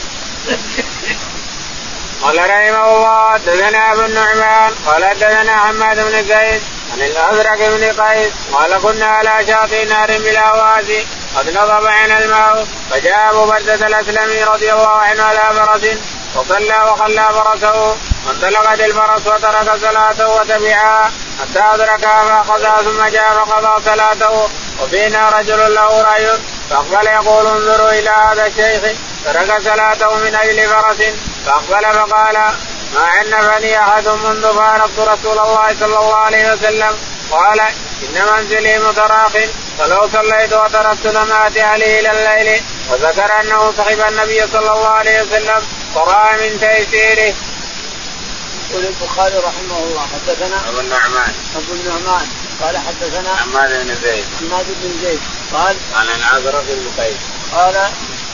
قال 2.23 2.39
رحمه 2.39 2.97
الله 2.97 3.33
حدثنا 3.33 3.93
أبو 3.93 4.01
النعمان 4.01 4.75
قال 4.87 5.05
حدثنا 5.05 5.59
حماد 5.61 5.97
بن 5.97 6.29
زيد 6.29 6.63
عن 6.93 7.03
الأزرق 7.03 7.59
بن 7.59 8.03
قيس 8.03 8.33
قال 8.53 8.79
كنا 8.83 9.07
على 9.07 9.47
شاطئ 9.47 9.85
نار 9.85 10.07
بالاواسي 10.07 11.07
قد 11.37 11.51
نضب 11.51 11.87
عنا 11.87 12.19
الماء 12.19 12.67
فجاء 12.91 13.31
أبو 13.31 13.47
بردة 13.47 13.75
الأسلمي 13.87 14.45
رضي 14.45 14.73
الله 14.73 14.89
عنه 14.89 15.23
على 15.23 15.55
فرس 15.57 15.97
وصلى 16.35 16.91
وخلى 16.93 17.29
فرسه 17.33 17.97
وانطلقت 18.27 18.81
الفرس 18.81 19.27
وترك 19.27 19.81
صلاته 19.81 20.29
وتبعها 20.29 21.13
حتى 21.41 21.61
أدركها 21.75 22.25
فأخذها 22.25 22.83
ثم 22.83 23.05
جاء 23.05 23.45
فقضى 23.45 23.85
صلاته 23.85 24.49
وفينا 24.83 25.29
رجل 25.29 25.75
له 25.75 26.03
رأي 26.03 26.39
فأقبل 26.71 27.07
يقول 27.07 27.47
انظروا 27.47 27.91
إلى 27.91 28.11
هذا 28.11 28.47
الشيخ 28.47 28.83
ترك 29.25 29.63
صلاته 29.63 30.17
من 30.17 30.35
أجل 30.35 30.69
فرس. 30.69 31.03
فأقبل 31.47 31.85
فقال 31.95 32.35
ما 32.95 33.01
عنفني 33.01 33.81
أحد 33.81 34.09
منذ 34.09 34.55
فارقت 34.55 34.99
رسول 34.99 35.39
الله 35.39 35.69
صلى 35.81 35.99
الله 35.99 36.17
عليه 36.17 36.53
وسلم. 36.53 36.97
قال 37.31 37.61
إن 38.03 38.27
منزلي 38.33 38.79
متراخ 38.79 39.33
فلو 39.79 40.09
صليت 40.13 40.53
وتركت 40.53 41.07
اتي 41.47 41.63
عليه 41.63 42.01
إلى 42.01 42.11
الليل. 42.11 42.63
وذكر 42.91 43.41
أنه 43.41 43.73
صحب 43.79 44.01
النبي 44.09 44.47
صلى 44.53 44.73
الله 44.73 44.89
عليه 44.89 45.23
وسلم 45.23 45.63
فراى 45.95 46.51
من 46.51 46.61
تيسيره. 46.61 47.35
يقول 48.71 48.87
البخاري 48.87 49.37
رحمه 49.37 49.79
الله 49.79 50.07
حدثنا 50.07 50.69
أبو 50.69 50.81
النعمان. 50.81 51.35
أبو 51.57 51.73
النعمان. 51.73 52.27
قال 52.63 52.79
حدثنا 52.79 53.37
حماد 53.37 53.87
بن 53.87 53.95
زيد. 54.03 54.25
حماد 54.41 54.67
بن 54.83 54.93
زيد. 55.03 55.21
قال 55.53 55.77
عن 55.95 56.07
الأزرق 56.07 56.65
بن 56.69 57.03
قيس. 57.03 57.17
قال 57.53 57.77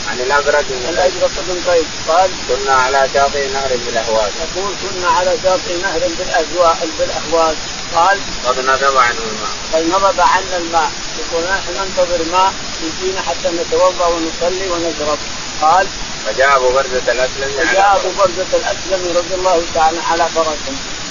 عن 0.08 0.20
الأزرق 0.20 0.64
بن 0.68 0.76
قيس. 0.76 0.88
الأزرق 0.88 1.30
بن 1.48 1.70
قيس. 1.70 1.86
قال 2.08 2.30
كنا 2.48 2.74
على 2.74 3.08
شاطئ 3.14 3.48
نهر 3.48 3.76
بالاهواز 3.86 4.32
يقول 4.44 4.74
كنا 4.82 5.08
على 5.08 5.38
شاطئ 5.42 5.82
نهر 5.82 6.00
بالاهواز 6.18 6.76
بالاهواز 6.98 7.56
قال 7.94 8.18
قد 8.46 8.58
نضب 8.58 8.96
عنه 8.96 9.18
الماء. 9.18 9.54
قد 9.72 9.82
نضب 9.82 10.20
عنا 10.20 10.56
الماء. 10.56 10.92
يقول 11.18 11.44
نحن 11.44 11.70
ننتظر 11.70 12.24
ماء 12.32 12.52
يجينا 12.82 13.22
حتى 13.22 13.48
نتوضأ 13.48 14.06
ونصلي 14.06 14.68
ونشرب. 14.68 15.18
قال 15.62 15.86
فجاء 16.26 16.56
ابو 16.56 16.68
برزه 16.72 17.12
الاسلمي 17.12 17.52
فجاء 17.52 17.96
ابو 17.96 18.10
برزة 18.18 18.46
الاسلمي 18.52 19.12
رضي 19.12 19.34
الله 19.34 19.62
تعالى 19.74 20.00
على 20.10 20.28
فرس 20.34 20.58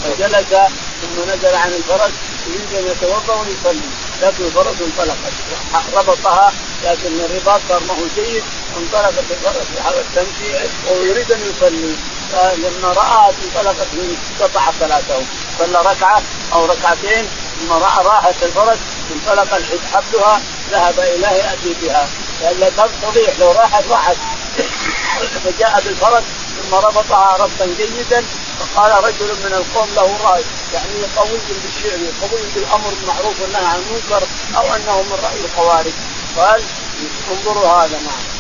فجلس 0.03 0.53
ثم 1.01 1.21
نزل 1.21 1.55
عن 1.55 1.73
الفرس 1.73 2.11
يريد 2.47 2.73
أن 2.73 2.87
يتوضأ 2.91 3.33
ويصلي. 3.33 3.89
لكن 4.21 4.45
الفرس 4.45 4.75
انطلقت. 4.81 5.33
ربطها 5.93 6.53
لكن 6.83 7.19
الرباط 7.19 7.61
صار 7.69 7.83
ما 7.83 7.93
هو 7.93 8.07
جيد. 8.15 8.43
انطلقت 8.77 9.23
الفرس 9.31 9.67
تمشي 10.15 10.53
ويريد 10.91 11.31
أن 11.31 11.41
يصلي. 11.41 11.95
فلما 12.31 12.87
رأى 12.87 13.33
انطلقت 13.43 13.87
من 13.93 14.17
قطع 14.39 14.71
صلاته. 14.79 15.25
صلى 15.59 15.79
ركعة 15.79 16.21
أو 16.53 16.65
ركعتين 16.65 17.27
ثم 17.59 17.71
رأى 17.71 18.05
راحت 18.05 18.43
الفرس 18.43 18.77
انطلق 19.11 19.61
حبلها. 19.93 20.41
ذهب 20.71 20.99
اليه 20.99 21.27
ياتي 21.27 21.73
بها 21.81 22.07
لأن 22.41 22.89
تضيع 23.01 23.33
لو 23.39 23.51
راحت 23.51 23.83
راحت. 23.89 24.17
فجاء 25.43 25.81
بالفرس 25.85 26.23
ثم 26.63 26.75
ربطها 26.75 27.37
ربطا 27.39 27.65
جيدا 27.77 28.23
فقال 28.59 29.03
رجل 29.03 29.27
من 29.45 29.53
القوم 29.53 29.89
له 29.95 30.17
رأي. 30.23 30.43
يعني 30.73 31.05
قوي 31.17 31.39
بالشعر 31.63 31.99
قوي 32.21 32.41
بالأمر 32.55 32.89
بالمعروف 32.89 33.41
والنهي 33.41 33.65
عن 33.65 33.79
المنكر 33.79 34.27
أو 34.55 34.75
أنه 34.75 35.01
من 35.01 35.19
رأي 35.23 35.39
الخوارج. 35.45 35.93
قال 36.37 36.63
انظروا 37.31 37.67
هذا 37.67 37.99
معه 38.05 38.33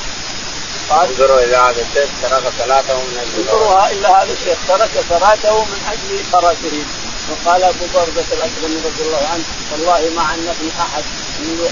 قال 0.89 1.09
انظروا 1.09 1.39
إلى 1.39 1.55
هذا 1.55 1.81
الشيخ 1.81 2.09
ترك 2.21 2.53
صلاته 2.59 2.93
من 2.93 3.17
أجل 3.17 3.49
انظروا 3.49 3.91
إلى 3.91 4.07
هذا 4.07 4.33
الشيخ 4.33 4.57
ترك 4.67 4.91
صلاته 5.09 5.65
من 5.65 5.81
أجل 5.91 6.23
فراسه 6.31 6.85
وقال 7.29 7.63
أبو 7.63 7.85
بردة 7.93 8.25
الاسلمي 8.31 8.81
رضي 8.85 9.01
الله 9.01 9.27
عنه 9.33 9.43
والله 9.71 10.11
ما 10.15 10.21
عنفني 10.21 10.69
أحد 10.79 11.03
من 11.39 11.69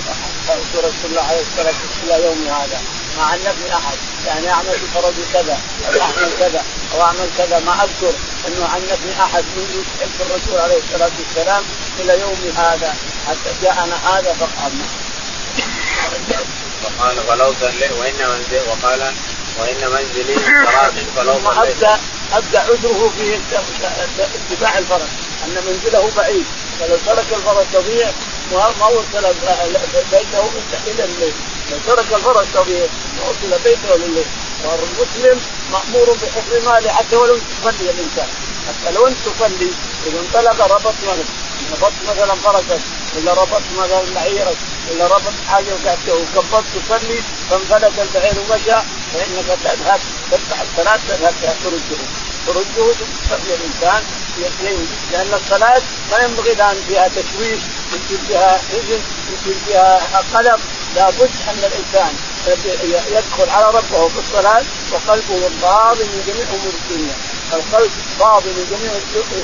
رسول 0.78 1.10
الله 1.10 1.22
عليه 1.22 1.42
الصلاة 1.42 1.74
والسلام 1.84 2.14
إلى 2.18 2.26
يوم 2.26 2.48
هذا. 2.48 2.82
ما 3.18 3.24
عنفني 3.24 3.76
أحد. 3.78 3.98
يعني 4.28 4.50
أعمل 4.50 4.72
في 4.72 4.88
فرضي 4.94 5.24
كذا 5.34 5.60
أو 5.88 6.02
أعمل 6.02 6.32
كذا 6.40 6.64
أو 6.94 7.02
أعمل 7.02 7.30
كذا. 7.38 7.60
ما 7.60 7.84
أذكر 7.84 8.14
أنه 8.48 8.66
عنفني 8.66 9.24
أحد 9.24 9.44
منذ 9.58 9.84
حب 10.02 10.18
الرسول 10.22 10.60
عليه 10.62 10.78
الصلاة 10.78 11.12
والسلام 11.20 11.64
إلى 12.00 12.20
يوم 12.20 12.54
هذا. 12.58 12.96
حتى 13.28 13.50
جاءنا 13.64 13.96
هذا 14.10 14.34
فقال 14.40 14.72
وقال 16.84 17.18
فلو 17.28 17.54
صلي 17.62 17.90
وإن 18.00 18.30
منزل 18.30 18.62
وقال 18.70 19.14
وإن 19.60 19.92
منزلي 19.92 20.36
صلاة 20.66 20.94
فلو 21.16 21.34
صليت. 21.34 21.84
أبدأ 21.84 22.00
أبدأ 22.34 22.60
عذره 22.60 23.12
في 23.18 23.40
اتباع 24.52 24.78
الفرس 24.78 25.10
أن 25.46 25.64
منزله 25.68 26.12
بعيد. 26.18 26.46
فلو 26.80 26.98
ترك 27.06 27.26
الفرس 27.34 27.66
تضيع 27.74 28.12
ما 28.52 28.88
وصل 28.88 29.34
بيته 30.12 30.50
إلى 30.88 31.04
الليل 31.04 31.34
لو 31.72 31.78
ترك 31.88 32.14
الفرس 32.14 32.48
تضيع 32.54 32.86
ما 33.18 33.24
وصل 33.30 33.64
بيته 33.64 33.96
لليل 33.96 34.26
والمسلم 34.64 35.42
مأمور 35.72 36.18
بحفظ 36.22 36.68
ماله 36.68 36.92
حتى 36.92 37.16
ولو 37.16 37.38
تصلي 37.38 37.90
الانسان 37.90 38.28
حتى 38.68 38.92
لو 38.92 39.08
انت 39.08 39.18
تصلي 39.18 39.70
إذا 40.08 40.20
انطلق 40.20 40.66
ربط 40.74 40.94
مالك 41.08 41.26
ربطت 41.72 41.94
مثلا 42.10 42.36
فرسك 42.36 42.82
ولا 43.18 43.34
ربطت 43.34 43.72
مثلا 43.78 44.02
بعيرك 44.16 44.58
ولا 44.92 45.08
ربطت 45.08 45.42
حاجة 45.48 45.74
وكبرت 46.08 46.66
تصلي 46.76 47.24
فانفلت 47.50 48.00
البعير 48.00 48.36
ومشى 48.40 48.78
فإنك 49.14 49.60
تذهب 49.64 50.00
تفتح 50.32 50.62
الصلاه 50.62 51.00
تذهب 51.08 51.34
ترده 51.64 52.02
ترده 52.48 52.94
تصلي 53.30 53.56
الإنسان. 53.56 54.04
يقين 54.38 54.88
لأن 55.12 55.34
الصلاة 55.34 55.82
ما 56.12 56.18
ينبغي 56.24 56.54
لها 56.54 56.74
فيها 56.88 57.08
تشويش 57.08 57.60
يمكن 57.94 58.24
فيها 58.28 58.58
حزن 58.58 59.00
يمكن 59.32 59.60
فيها 59.66 60.00
قلق. 60.34 60.60
لابد 60.96 61.32
أن 61.50 61.58
الإنسان 61.58 62.14
يدخل 63.12 63.50
على 63.50 63.66
ربه 63.78 64.08
في 64.08 64.20
الصلاة 64.20 64.64
وقلبه 64.92 65.50
فاضي 65.62 66.04
من 66.04 66.24
جميع 66.28 66.46
أمور 66.50 66.74
الدنيا 66.84 67.16
القلب 67.54 67.92
فاضي 68.20 68.50
من 68.50 68.66
جميع 68.72 68.92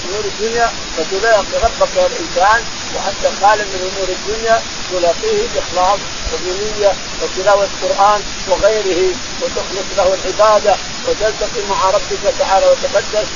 أمور 0.05 0.25
الدنيا 0.25 0.71
فتلاقي 0.97 1.57
ربك 1.63 1.95
يا 1.97 2.07
الإنسان 2.07 2.63
وأنت 2.95 3.23
خال 3.41 3.59
من 3.59 3.91
أمور 3.91 4.09
الدنيا 4.09 4.61
تلاقيه 4.91 5.47
باخلاص 5.55 5.99
وبنية 6.33 6.93
وتلاوة 7.21 7.67
قران 7.81 8.21
وغيره 8.49 9.15
وتخلص 9.41 9.87
له 9.97 10.13
العبادة 10.13 10.75
وتلتقي 11.07 11.61
مع 11.69 11.89
ربك 11.89 12.33
تعالى 12.39 12.65
وتقدس 12.65 13.27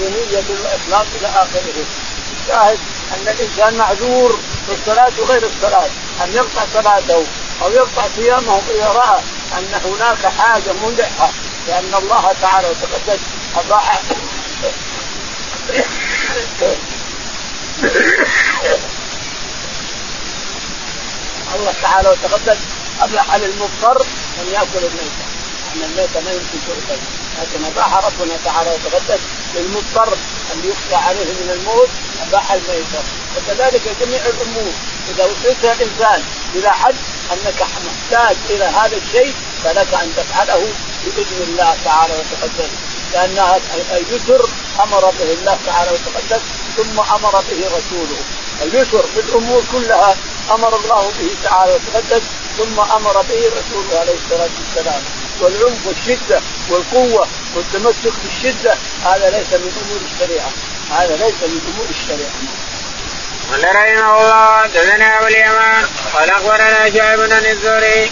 بنية 0.00 0.44
الإخلاص 0.50 1.06
إلى 1.20 1.26
آخره. 1.28 1.84
شاهد 2.48 2.78
أن 3.14 3.28
الإنسان 3.28 3.74
معذور 3.74 4.38
في 4.66 4.74
الصلاة 4.74 5.12
وغير 5.18 5.42
الصلاة 5.46 5.88
أن 6.24 6.32
يقطع 6.34 6.62
صلاته 6.74 7.26
أو 7.62 7.70
يقطع 7.72 8.02
صيامه 8.16 8.60
إذا 8.70 8.88
رأى 8.88 9.20
أن 9.58 9.80
هناك 9.84 10.26
حاجة 10.26 10.72
ملحه 10.86 11.30
لأن 11.68 11.94
الله 11.94 12.32
تعالى 12.40 12.68
وتقدس 12.68 13.20
أضاع 13.56 13.82
الله 21.54 21.72
تعالى 21.82 22.08
وتقدس 22.08 22.58
اباح 23.00 23.34
للمضطر 23.34 24.02
أن 24.40 24.46
يأكل 24.52 24.86
الميتة 24.86 25.24
أن 25.74 25.82
الميتة 25.82 26.20
ما 26.20 26.30
يمكن 26.30 26.58
تؤكل 26.66 27.00
لكن 27.38 27.64
اباح 27.64 27.94
ربنا 27.94 28.36
تعالى 28.44 28.70
وتقدس 28.70 29.20
للمضطر 29.54 30.12
أن 30.54 30.62
يخشى 30.64 30.94
عليه 30.94 31.24
من 31.24 31.50
الموت 31.50 31.88
اباح 32.22 32.52
الميته 32.52 33.02
وكذلك 33.36 33.82
جميع 34.00 34.20
الأمور 34.26 34.72
إذا 35.10 35.24
وصلت 35.24 35.64
الانسان 35.64 36.22
إلى 36.54 36.70
حد 36.70 36.94
أنك 37.32 37.66
محتاج 37.86 38.36
إلى 38.50 38.64
هذا 38.64 38.96
الشيء 38.96 39.34
فلك 39.64 39.94
أن 39.94 40.12
تفعله 40.16 40.68
بإذن 41.04 41.42
الله 41.48 41.76
تعالى 41.84 42.14
وتقدس 42.14 42.70
لأنها 43.12 43.60
اليسر 43.90 44.48
أمر 44.80 45.10
به 45.10 45.32
الله 45.32 45.58
تعالى 45.66 45.90
وتقدس 45.90 46.42
ثم 46.76 47.00
أمر 47.00 47.30
به 47.50 47.66
رسوله. 47.66 48.20
اليسر 48.62 49.04
في 49.14 49.20
الأمور 49.20 49.62
كلها 49.72 50.16
أمر 50.50 50.76
الله 50.76 51.12
به 51.20 51.30
تعالى 51.44 51.72
وتقدس 51.72 52.22
ثم 52.58 52.80
أمر 52.80 53.22
به 53.22 53.40
رسوله 53.58 53.98
عليه 54.00 54.14
الصلاة 54.24 54.50
والسلام. 54.58 55.02
والعنف 55.40 55.86
والشدة 55.86 56.40
والقوة 56.70 57.26
والتمسك 57.56 58.12
بالشدة 58.24 58.74
هذا 59.04 59.30
ليس 59.30 59.52
من 59.52 59.72
أمور 59.82 60.00
الشريعة. 60.12 60.50
هذا 60.90 61.16
ليس 61.16 61.34
من 61.42 61.60
امور 61.74 61.86
الشريعة. 61.90 62.30
قال 63.50 63.64
رحمه 63.64 64.20
الله 64.20 64.62
حدثنا 64.62 65.18
أبو 65.18 65.26
اليمان 65.26 65.84
قال 66.14 66.30
أخبرنا 66.30 66.90
شعيب 66.94 67.20
بن 67.20 67.46
الزهري 67.46 68.10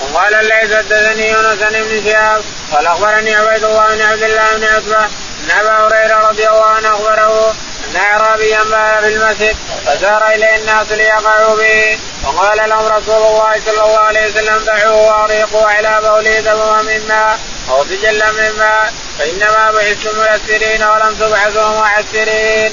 وقال 0.00 0.34
الليث 0.34 0.76
حدثني 0.76 1.30
يونس 1.30 1.58
بن 1.58 2.10
شهاب 2.10 2.42
قال 2.72 2.86
أخبرني 2.86 3.34
عبيد 3.34 3.64
الله 3.64 3.94
بن 3.94 4.02
عبد 4.02 4.22
الله 4.22 4.56
بن 4.56 4.64
عتبة 4.64 5.04
ان 5.44 5.50
ابا 5.50 5.86
هريرة 5.86 6.28
رضي 6.28 6.48
الله 6.48 6.64
عنه 6.64 6.88
أخبره 6.88 7.54
اعرابيا 7.96 8.62
بال 8.62 9.02
في 9.02 9.16
المسجد 9.16 9.56
فسار 9.86 10.28
إليه 10.28 10.56
الناس 10.56 10.92
ليقعوا 10.92 11.56
به. 11.56 11.98
وقال 12.24 12.68
لهم 12.68 12.86
رسول 12.86 13.14
الله 13.16 13.60
صلى 13.66 13.82
الله 13.84 13.98
عليه 13.98 14.26
وسلم 14.30 14.64
دعوه 14.64 15.06
واغرقوا 15.06 15.66
على 15.66 16.00
بوله 16.02 16.40
دموا 16.40 16.82
من 16.82 17.08
ماء 17.08 17.38
أو 17.70 17.84
سجلا 17.84 18.32
من 18.32 18.52
ماء 18.58 18.92
فإنما 19.18 19.70
بعثتم 19.72 20.18
ميسرين 20.18 20.82
ولم 20.82 21.14
تبعثوا 21.14 21.80
معسرين. 21.80 22.72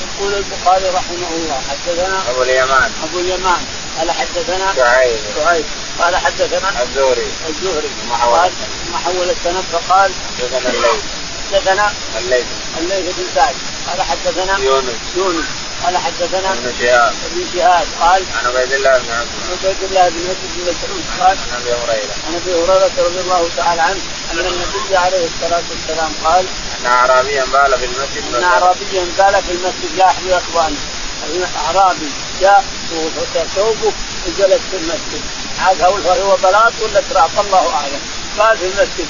يقول 0.00 0.34
البخاري 0.34 0.88
رحمه 0.88 1.28
الله 1.30 1.60
حدثنا 1.70 2.22
أبو 2.30 2.42
اليمان. 2.42 2.92
أبو 3.04 3.20
اليمان. 3.20 3.60
قال 3.98 4.10
حدثنا 4.10 4.74
شعيب. 4.76 5.18
شعيب. 5.36 5.64
قال 6.00 6.16
حدثنا 6.16 6.82
الزهري. 6.82 7.32
الزهري. 7.48 7.90
ما 8.92 8.98
حول 8.98 9.30
السند 9.30 9.64
فقال 9.72 10.12
حدثنا 10.38 10.70
الليث. 10.70 11.02
حدثنا 11.52 11.92
الليث. 12.18 12.46
الليث 12.80 13.16
بن 13.16 13.24
سعد. 13.34 13.54
قال 13.88 14.02
حدثنا 14.02 14.58
يونس. 14.58 15.00
يونس. 15.16 15.46
قال 15.84 15.98
حدثنا 15.98 16.52
ابن 16.52 16.72
شهاب. 16.80 17.14
ابن 17.26 17.46
شهاب. 17.54 17.86
قال 18.00 18.22
عن 18.36 18.46
عبيد 18.46 18.72
الله 18.72 18.98
بن 18.98 19.10
عبد 19.12 19.28
عن 19.44 19.50
عبيد 19.52 19.82
الله 19.82 20.08
بن 20.08 20.20
مسعود 20.20 20.50
بن 20.56 20.62
مسعود. 20.62 21.04
قال 21.20 21.36
عن 21.38 21.60
أبي 21.60 21.72
هريرة. 21.72 22.14
عن 22.26 22.34
أبي 22.34 22.52
هريرة 22.54 22.92
رضي 22.98 23.20
الله 23.20 23.48
تعالى 23.56 23.82
عنه 23.82 24.00
أن 24.32 24.38
النبي 24.38 24.96
عليه 24.96 25.24
الصلاة 25.26 25.62
والسلام 25.70 26.12
قال 26.24 26.46
أن 26.80 26.86
اعرابيا 26.86 27.44
بال 27.44 27.78
في 27.78 27.84
المسجد. 27.84 28.34
أن 28.34 28.44
اعرابيا 28.44 29.04
بال 29.18 29.42
في 29.42 29.52
المسجد. 29.52 29.90
لا 29.96 30.12
يا 30.28 30.38
اخواني 30.38 30.76
أعرابي 31.66 32.10
جاء 32.40 32.64
ثوبه 33.56 33.92
وجلس 34.26 34.62
في 34.70 34.76
المسجد. 34.76 35.22
عاد 35.60 35.82
هو 35.82 36.36
بلاط 36.36 36.72
ولا 36.82 37.02
تراب 37.10 37.30
الله 37.40 37.74
أعلم. 37.74 38.00
قال 38.38 38.58
في 38.58 38.66
المسجد. 38.66 39.08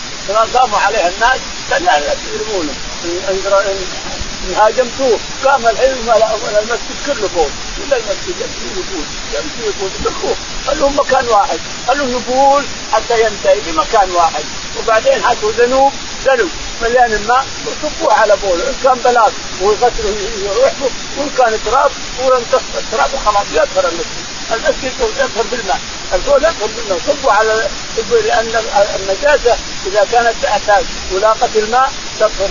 قاموا 0.55 0.79
عليها 0.79 1.09
الناس 1.09 1.41
كان 1.71 2.03
يرمونه 2.35 2.73
ان 3.05 4.55
هاجمتوه 4.57 5.19
قام 5.45 5.67
الحين 5.67 5.91
المسجد 5.93 6.97
كله. 7.07 7.29
فوق 7.29 7.51
كل 7.77 7.95
المسجد 7.95 8.35
يمشي 8.41 8.81
يقول 8.81 9.05
يمشي 9.35 9.63
يقول 9.79 9.91
اتركوه 10.01 10.37
خلوهم 10.67 10.99
مكان 11.01 11.29
واحد 11.29 11.59
خلوهم 11.89 12.11
يقول 12.11 12.65
حتى 12.93 13.23
ينتهي 13.23 13.61
في 13.61 13.73
مكان 13.73 14.11
واحد 14.11 14.45
وبعدين 14.79 15.25
حطوا 15.25 15.53
ذنوب 15.53 15.93
ذنوب 16.25 16.51
مليان 16.83 17.13
الماء 17.13 17.47
وصبوه 17.67 18.15
على 18.15 18.37
بوله 18.37 18.69
ان 18.69 18.75
كان 18.85 18.99
بلاط 19.05 19.33
ويغسلوا 19.63 20.15
يروح 20.39 20.73
وان 21.19 21.31
كان 21.39 21.59
تراب 21.67 21.91
ويمتص 22.21 22.63
التراب 22.79 23.11
وخلاص 23.15 23.47
يدخل 23.53 23.89
المسجد 23.89 24.20
المسجد 24.53 24.93
يدخل 25.01 25.45
بالماء. 25.51 25.81
الفول 26.13 26.45
يدخل 26.45 26.69
بالماء. 26.77 26.99
صبوا 27.07 27.33
على 27.33 27.69
لأن 28.11 28.63
النجاسة 28.97 29.57
إذا 29.87 30.07
كانت 30.13 30.35
تحتاج 30.43 30.85
ولاقت 31.13 31.57
الماء 31.57 31.93
تطهر 32.21 32.51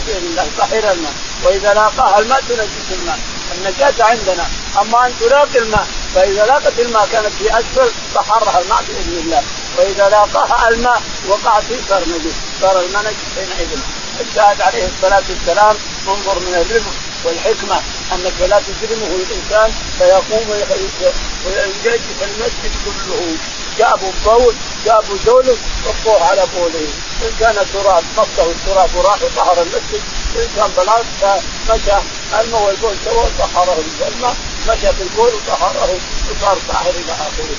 طهر 0.58 0.92
الماء. 0.92 1.14
وإذا 1.44 1.74
لاقاها 1.74 2.20
الماء 2.20 2.42
تنجس 2.42 2.92
الماء. 2.92 3.20
النجاسة 3.58 4.06
عندنا. 4.06 4.46
أما 4.82 5.08
أن 5.08 5.14
تلاقي 5.20 5.60
الماء 5.60 5.88
فإذا 6.16 6.46
لاقت 6.46 6.80
الماء 6.80 7.08
كانت 7.12 7.34
في 7.40 7.60
أسفل 7.60 7.92
طهرها 8.16 8.62
الماء 8.62 8.84
بإذن 8.88 9.18
الله. 9.24 9.44
وإذا 9.78 10.10
لاقاها 10.10 10.70
الماء 10.70 11.02
وقعت 11.28 11.64
في 11.64 11.76
صار 11.90 12.02
نجس 12.02 12.36
صار 12.62 12.80
الماء 12.82 13.04
نجس 13.04 13.26
حينئذ. 13.36 13.80
الشاهد 14.20 14.62
عليه 14.62 14.88
الصلاة 14.88 15.24
والسلام 15.30 15.76
انظر 16.08 16.40
من 16.40 16.56
الرفق 16.56 16.92
والحكمة. 17.24 17.82
انك 18.14 18.42
لا 18.50 18.60
تجرمه 18.60 19.08
الإنسان 19.16 19.72
فيقوم 19.98 20.50
ويجلس 20.50 22.20
المسجد 22.22 22.72
كله. 22.86 23.36
جابوا 23.78 24.12
بول 24.26 24.56
جابوا 24.86 25.18
زول 25.26 25.58
وقوه 25.86 26.24
على 26.24 26.44
بوله. 26.56 26.88
إن 27.24 27.32
كان 27.40 27.56
تراب 27.74 28.04
مصه 28.18 28.52
التراب 28.52 28.96
وراح 28.96 29.22
وطهر 29.24 29.62
المسجد. 29.62 30.02
وان 30.36 30.48
كان 30.56 30.72
بلاط 30.78 31.06
فمشى 31.22 31.98
الماء 32.40 32.62
والبول 32.64 32.96
سوا 33.06 33.26
طهره 33.40 33.84
الماء 34.08 34.36
مشى 34.68 34.94
في 34.94 35.04
البول 35.04 35.32
وطهره 35.34 36.00
وصار 36.30 36.58
طاهر 36.68 36.90
إلى 36.90 37.12
آخره. 37.12 37.58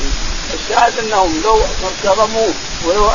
الشاهد 0.55 0.99
أنهم 0.99 1.43
لو 1.45 1.63
كرموه 2.03 2.55
ولو 2.85 3.11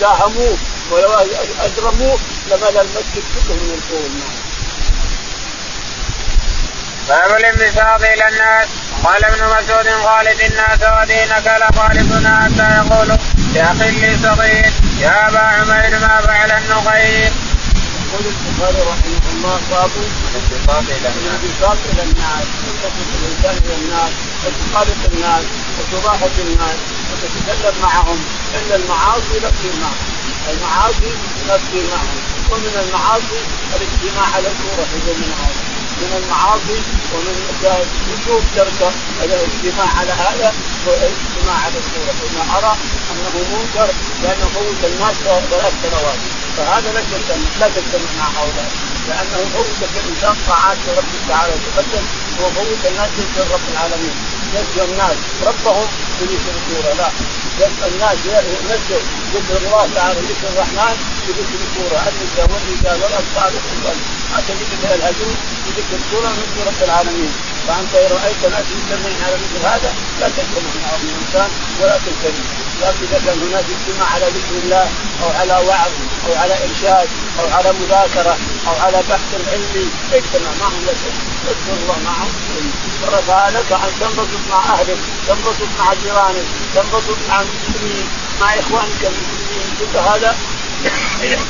داهموه 0.00 0.56
ولو 0.90 1.12
اجرموه 1.60 2.18
لملأ 2.46 2.80
المسجد 2.80 3.24
كله 3.34 3.54
من 3.54 3.70
البول 3.82 4.39
باب 7.10 7.30
الانبساط 7.40 8.02
إلى 8.02 8.28
الناس. 8.28 8.68
قال 9.04 9.24
ابن 9.24 9.42
مسعود 9.54 9.86
خالد 10.04 10.40
الناس 10.40 10.80
ودينك 10.94 11.46
لخالدنا 11.60 12.32
حتى 12.42 12.66
يقول 12.78 13.18
لاخي 13.54 13.90
لي 13.90 14.18
صغير 14.22 14.72
يا 15.00 15.28
أبا 15.28 15.38
عمير 15.38 15.98
ما 15.98 16.20
فعل 16.26 16.50
النقير. 16.50 17.32
يقول 18.02 18.24
البخاري 18.26 18.80
رحمه 18.90 19.24
الله 19.32 19.60
باب 19.70 19.90
الانبساط 19.96 20.84
إلى 20.96 21.08
الناس. 21.08 21.40
الانبساط 21.40 21.78
إلى 21.92 22.02
الناس 22.02 22.44
تنبسط 22.62 23.08
الإنسان 23.18 23.56
إلى 23.64 23.74
الناس 23.74 24.12
وتخالط 24.42 25.00
الناس 25.12 25.44
وتضاحك 25.78 26.36
الناس 26.38 26.78
وتتكلم 27.10 27.74
معهم. 27.82 28.18
إن 28.56 28.72
المعاصي 28.80 29.36
نفسي 29.44 29.70
معهم 29.80 30.10
المعاصي 30.50 31.12
نفسي 31.48 31.80
معهم 31.92 32.20
ومن 32.50 32.74
المعاصي 32.84 33.40
الاجتماع 33.76 34.26
على 34.34 34.48
الصورة 34.52 34.84
في 34.90 35.12
المعاصي 35.12 35.69
من 36.00 36.12
المعاصي 36.22 36.78
ومن 37.12 37.36
وجوب 38.10 38.42
ترك 38.56 38.80
الاجتماع 39.22 39.88
على 39.98 40.12
هذا 40.12 40.54
والاجتماع 40.86 41.56
على 41.64 41.78
الصورة. 41.82 42.12
فما 42.20 42.58
أرى 42.58 42.76
أنه 43.10 43.34
منكر 43.52 43.88
لأنه 44.22 44.46
فوت 44.54 44.80
الناس 44.90 45.16
ثلاث 45.50 45.74
سنوات. 45.82 46.20
فهذا 46.56 46.92
لا 46.92 47.00
تجتمع 47.00 47.48
لا 47.60 47.68
تجتمع 47.68 48.10
مع 48.18 48.26
هؤلاء. 48.38 48.70
لأنه 49.08 49.38
فوت 49.54 49.80
الانسان 49.82 50.34
طاعات 50.48 50.78
ربه 50.98 51.18
تعالى 51.28 51.52
وتقدم. 51.54 52.04
وفوت 52.40 52.82
الناس 52.90 53.10
يسال 53.18 53.50
رب 53.54 53.66
العالمين. 53.72 54.16
يسال 54.54 54.90
الناس. 54.90 55.16
ربهم 55.48 55.86
بذكر 56.20 56.52
الصورة. 56.60 56.94
لا. 57.00 57.08
الناس. 57.88 58.18
يسال 58.26 59.02
ذكر 59.34 59.56
الله 59.66 59.88
تعالى. 59.94 60.20
ذكر 60.20 60.46
الرحمن 60.52 60.96
بذكر 61.26 61.58
الصورة. 61.66 61.98
النساء 62.08 62.46
والرجال 62.52 62.96
والاطفال 63.02 63.52
ما 64.30 64.40
تجد 64.48 64.70
من 64.82 64.90
الهجوم 64.94 65.34
بذكر 65.80 65.96
الصورة 66.04 66.28
من 66.28 66.64
رب 66.66 66.82
العالمين. 66.82 67.32
فأنت 67.68 67.94
اذا 67.94 68.14
رأيت 68.14 68.42
ناس 68.44 68.66
يجتمعون 68.76 69.16
على 69.24 69.34
مثل 69.34 69.66
هذا 69.66 69.94
لا 70.20 70.28
تجتمع 70.28 70.72
معهم 70.82 71.00
الإنسان 71.08 71.50
ولا 71.80 71.98
تلتزم 72.06 72.44
لكن 72.80 73.04
إذا 73.04 73.18
كان 73.26 73.38
هناك 73.48 73.64
اجتماع 73.64 74.08
على 74.14 74.26
ذكر 74.26 74.54
الله 74.64 74.88
أو 75.22 75.28
على 75.40 75.66
وعظ 75.68 75.90
أو 76.26 76.34
على 76.42 76.54
إرشاد 76.64 77.08
أو 77.40 77.46
على 77.56 77.72
مذاكرة 77.72 78.36
أو 78.68 78.74
على 78.84 79.02
بحث 79.08 79.30
علمي 79.52 79.88
اجتمع 80.12 80.50
معهم 80.60 80.82
اذكر 80.88 81.74
الله 81.82 81.98
معهم 82.04 82.30
ورفع 83.02 83.48
لك 83.48 83.72
أن 83.72 83.92
تنبسط 84.00 84.42
مع 84.50 84.74
أهلك 84.74 84.98
تنبسط 85.28 85.68
مع 85.78 85.94
جيرانك 85.94 86.46
تنبسط 86.74 87.18
مع 87.28 87.40
المسلمين 87.40 88.06
مع 88.40 88.54
إخوانك 88.54 89.02
المسلمين. 89.02 89.76
كل 89.78 89.98
هذا 89.98 90.36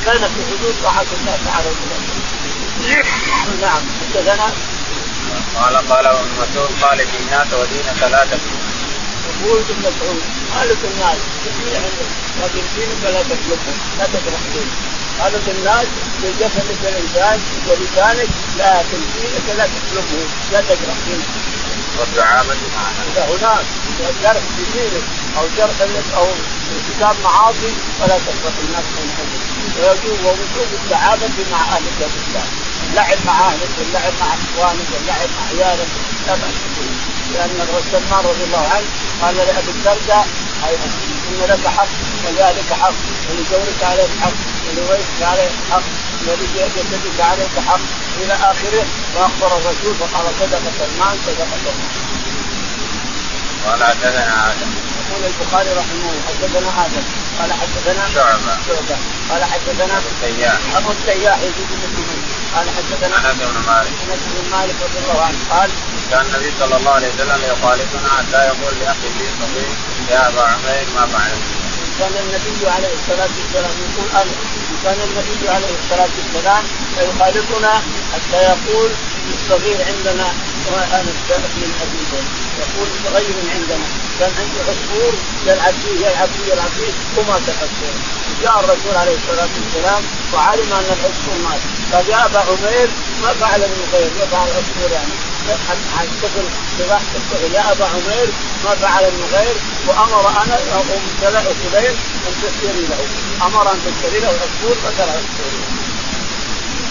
كان 0.05 0.21
في 0.33 0.41
حدود 0.49 0.75
طاعة 0.83 1.05
الله 1.21 1.37
تعالى. 1.45 1.69
نعم 3.61 3.81
حدثنا 4.01 4.51
قال 5.55 5.77
قال 5.77 6.05
ابن 6.05 6.29
مسعود 6.41 6.69
خالد 6.81 7.07
الناس 7.19 7.53
ودينك 7.53 8.01
لا 8.11 8.25
تكفر 8.25 8.61
يقول 9.43 9.59
ابن 9.59 9.79
مسعود 9.79 10.21
خالد 10.53 10.77
الناس 10.83 11.17
لكن 12.41 12.61
دينك 12.75 13.03
لا 13.03 13.23
تكلفهم 13.23 13.77
لا 13.99 14.05
تكره 14.05 14.39
دينك 14.53 14.73
خالد 15.19 15.49
الناس 15.49 15.87
بجسدك 16.23 16.81
الانسان 16.83 17.39
ولسانك 17.67 18.29
لكن 18.57 18.99
دينك 19.15 19.57
لا 19.57 19.65
تكلفه 19.65 20.25
لا 20.51 20.61
تكره 20.61 20.95
دينك 21.07 21.27
والدعابة 21.99 22.53
اذا 22.53 23.25
هناك 23.25 23.65
جرح 24.23 24.41
في 24.57 24.63
دينك 24.73 25.03
أو 25.37 25.43
جرح 25.57 25.75
أو 26.17 26.27
ارتكاب 26.71 27.15
معاصي 27.23 27.73
فلا 27.99 28.17
تكره 28.17 28.53
الناس 28.63 28.85
من 28.97 29.13
حدث 29.17 29.51
ويجوز 29.79 30.19
ووجوب 30.25 30.67
الدعابة 30.83 31.29
مع 31.51 31.57
أهل 31.57 31.83
الاسلام 31.99 32.70
اللعب 32.91 33.17
مع 33.25 33.47
أهلك 33.47 33.69
واللعب 33.77 34.13
مع 34.19 34.27
إخوانك 34.27 34.87
واللعب 34.93 35.29
مع 35.37 35.43
عيالك. 35.51 35.87
لا 36.27 36.33
باس 36.35 36.57
به 36.75 36.89
لأن 37.33 37.67
سلمان 37.91 38.23
رضي 38.25 38.43
الله 38.43 38.67
عنه 38.67 38.87
قال 39.21 39.35
لأبي 39.35 39.71
الدرداء 39.71 40.27
إن 41.31 41.47
لك 41.49 41.67
حق 41.67 41.87
ولذلك 42.25 42.73
حق. 42.81 42.93
ولزوجك 43.29 43.83
عليك 43.83 44.09
حق. 44.21 44.37
ولولدك 44.67 45.21
عليك 45.21 45.51
حق. 45.71 45.87
ولجسدك 46.27 47.19
عليك 47.19 47.55
حق. 47.67 47.79
إلى 48.21 48.33
آخره. 48.33 48.85
وأخبر 49.15 49.57
الرسول 49.57 49.95
فقال 49.95 50.25
صدق 50.39 50.61
سلمان 50.79 51.15
صدق 51.25 51.47
سلمان. 51.63 51.91
قال 53.65 53.83
حدثنا 53.83 54.51
آدم. 54.51 54.71
يقول 55.09 55.25
البخاري 55.25 55.69
رحمه 55.69 56.09
الله 56.09 56.21
حدثنا 56.27 56.85
آدم. 56.85 57.03
قال 57.39 57.53
حدثنا 57.53 58.03
شعبة. 58.13 58.57
شعبة. 58.67 58.97
قال 59.29 59.43
حدثنا 59.43 59.97
أبو 59.97 60.07
التياح. 60.13 60.59
أبو 60.75 60.91
التياح 60.91 61.37
يزيد 61.37 61.69
بن 61.69 62.20
قال 62.55 62.67
حدثنا 62.69 63.31
انس 63.31 63.39
بن 63.41 63.59
مالك. 63.67 63.93
انس 64.11 64.21
بن 64.35 64.49
مالك 64.51 64.75
رضي 64.85 64.99
الله 65.03 65.21
عنه 65.21 65.37
قال 65.49 65.69
كان 66.11 66.25
النبي 66.25 66.51
صلى 66.59 66.75
الله 66.77 66.91
عليه 66.91 67.07
وسلم 67.13 67.41
يخالفنا 67.51 68.09
حتى 68.17 68.39
يقول 68.49 68.73
لأخي 68.79 69.09
لي 69.19 69.27
صغير 69.39 69.69
يا 70.11 70.27
أبا 70.27 70.41
عمير 70.41 70.85
ما 70.95 71.05
فعلت 71.07 71.43
كان 71.99 72.13
النبي 72.23 72.69
عليه 72.69 72.93
الصلاة 72.99 73.29
والسلام 73.37 73.71
يقول 73.85 74.09
أنا. 74.21 74.31
كان 74.83 74.97
النبي 75.07 75.49
عليه 75.49 75.73
الصلاة 75.83 76.09
والسلام 76.17 76.63
يخالفنا 76.97 77.73
حتى 78.13 78.39
يقول 78.51 78.89
الصغير 79.33 79.77
عندنا 79.89 80.27
وأنا 80.71 81.01
من 81.03 81.71
حبيبه 81.79 82.23
يقول 82.61 82.87
صغير 83.05 83.35
عندنا. 83.55 83.85
كان 84.19 84.31
عندي 84.39 84.59
عصفور 84.69 85.13
يلعب 85.45 85.73
فيه 85.83 86.05
يلعب 86.07 86.29
فيه 86.37 86.53
يلعب 86.53 86.71
فيه 86.77 86.93
ومات 87.17 87.41
العصفور 87.47 87.95
جاء 88.41 88.59
الرسول 88.59 88.95
عليه 88.95 89.15
الصلاة 89.21 89.49
والسلام 89.57 90.03
وعلم 90.33 90.73
أن 90.73 90.85
العصفور 90.97 91.35
مات. 91.49 91.61
قال 91.93 92.09
يا 92.09 92.25
ابا 92.25 92.39
عمير 92.39 92.89
ما 93.21 93.33
فعل 93.33 93.61
النغير 93.63 94.11
ما 94.19 94.25
فعل 94.31 94.47
العصفور 94.47 94.91
يعني. 94.91 95.13
الطفل 96.03 96.47
بضحك 96.79 97.11
الطفل. 97.15 97.53
يا 97.53 97.71
ابا 97.71 97.85
عمير 97.85 98.29
ما 98.65 98.75
فعل 98.75 99.03
النغير 99.03 99.55
وأمر 99.87 100.29
أنا 100.29 100.55
ام 100.55 100.85
سليم 101.21 101.95
أن 102.27 102.33
تشتري 102.41 102.85
له. 102.89 103.05
أمر 103.45 103.71
أن 103.71 103.79
تشتري 103.85 104.19
له 104.19 104.27
عصفور 104.27 104.75
فقال 104.83 105.09
عصفور 105.09 105.51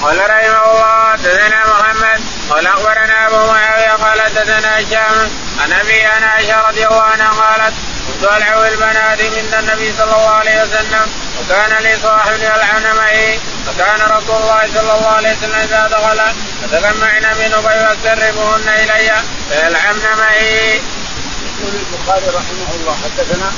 قال 0.03 0.18
رحمه 0.18 0.72
الله 0.72 1.12
حدثنا 1.12 1.66
محمد. 1.66 2.20
قال 2.51 2.66
أخبرنا 2.66 3.26
أبو 3.26 3.53
معاوية 3.53 3.90
قال 3.90 4.20
حدثنا 4.20 4.80
هشام 4.80 5.30
عن 5.61 5.72
أبي 5.72 6.03
عن 6.03 6.22
عائشة 6.22 6.68
رضي 6.68 6.86
الله 6.86 7.03
عنها 7.03 7.30
قالت 7.30 7.74
كنت 8.09 8.22
ألعب 8.32 8.62
البنات 8.72 9.22
من 9.22 9.55
النبي 9.59 9.92
صلى 9.92 10.05
الله 10.16 10.28
عليه 10.28 10.62
وسلم 10.62 11.07
وكان 11.40 11.82
لي 11.82 11.96
صاحب 12.03 12.38
يلعن 12.40 12.96
معي. 12.96 13.40
فكان 13.67 14.01
رسول 14.17 14.37
الله 14.37 14.67
صلى 14.75 14.93
الله 14.93 15.09
عليه 15.09 15.37
وسلم 15.37 15.55
إذا 15.55 15.87
دخل 15.87 16.21
فتجمعن 16.63 17.23
منه 17.23 17.57
فيسربهن 17.61 18.69
إلي. 18.69 19.13
فيلعن 19.51 19.97
معي. 20.19 20.75
يقول 20.75 21.73
البخاري 21.75 22.27
رحمه 22.27 22.75
الله 22.75 22.97
حدثنا 23.05 23.53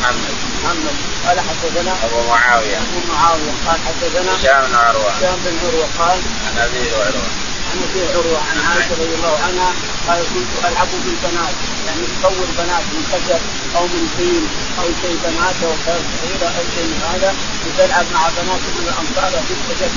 محمد. 0.00 0.34
محمد 0.62 0.96
قال 1.26 1.40
حدثنا 1.40 1.96
أبو 2.04 2.28
معاوية. 2.28 2.76
أبو 2.76 3.12
معاوية 3.12 3.52
قال 3.66 3.78
حدثنا 3.86 4.36
هشام 4.36 4.70
بن 4.70 4.74
عروة. 4.74 5.10
هشام 5.10 5.36
بن 5.44 5.58
عروة 5.66 5.88
قال 5.98 6.18
عن 6.46 6.58
ابي 6.58 6.90
عروه 6.94 7.43
عن 7.74 7.82
ابي 7.90 8.02
عروة 8.12 8.38
عن 8.50 8.58
عائشة 8.68 8.92
رضي 8.92 9.14
الله 9.14 9.38
عنها 9.46 9.70
قال 10.08 10.22
كنت 10.34 10.52
ألعب 10.64 10.88
بالبنات 11.04 11.54
يعني 11.86 12.02
تصور 12.14 12.46
بنات 12.58 12.84
من 12.94 13.02
خشب 13.12 13.40
أو 13.76 13.84
من 13.86 14.04
طين 14.18 14.44
أو 14.78 14.86
شيء 15.02 15.16
بنات 15.24 15.56
أو 15.64 15.72
صغيرة 15.86 16.48
أو 16.58 16.64
شيء 16.74 16.86
من 16.92 17.00
هذا 17.12 17.34
وتلعب 17.66 18.06
مع 18.14 18.28
بنات 18.28 18.60
من 18.76 18.82
الأنصار 18.88 19.42
في 19.46 19.54
الخشب 19.54 19.92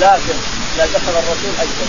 لكن 0.00 0.36
لا 0.78 0.86
دخل 0.86 1.12
الرسول 1.18 1.52
أجل 1.60 1.88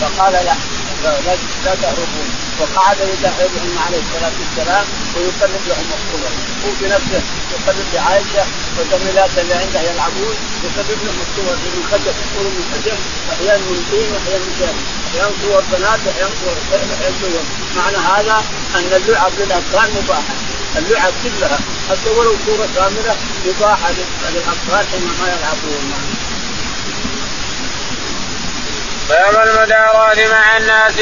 فقال 0.00 0.32
لا. 0.32 0.54
لا 1.02 1.74
تهربون 1.82 2.28
وقعد 2.60 2.96
يدعبهم 3.00 3.78
عليه 3.86 4.00
الصلاه 4.06 4.32
والسلام 4.40 4.84
ويقلب 5.16 5.62
لهم 5.68 5.88
الصور 5.96 6.30
هو 6.64 6.70
بنفسه 6.80 7.22
يقلب 7.52 7.86
لعائشه 7.94 8.44
والزميلات 8.78 9.30
اللي 9.38 9.54
عنده 9.54 9.80
يلعبون 9.80 10.36
يقلب 10.64 10.98
لهم 11.04 11.18
الصور 11.26 11.56
من 11.56 11.84
خشب 11.90 12.14
صور 12.34 12.44
من 12.44 12.64
خشب 12.72 12.98
أحيانا 13.32 13.58
من 13.58 13.84
طين 13.90 14.12
واحيانا 14.12 14.44
من 14.44 14.54
شام 14.58 14.76
أحيانا 15.08 15.32
صور 15.42 15.62
بنات 15.72 16.00
واحيانا 16.06 16.34
صور 16.44 16.56
صور 17.20 17.42
معنى 17.76 17.96
هذا 17.96 18.44
ان 18.76 18.92
اللعب 19.00 19.32
للاطفال 19.38 19.88
مباحه 20.02 20.34
اللعب 20.76 21.12
كلها 21.22 21.58
حتى 21.90 22.10
ولو 22.10 22.34
صوره 22.46 22.68
كامله 22.76 23.16
مباحه 23.46 23.90
للاطفال 24.32 24.86
حينما 24.92 25.26
يلعبون. 25.34 25.92
باب 29.08 29.48
المداراة 29.48 30.28
مع 30.30 30.56
الناس 30.56 30.96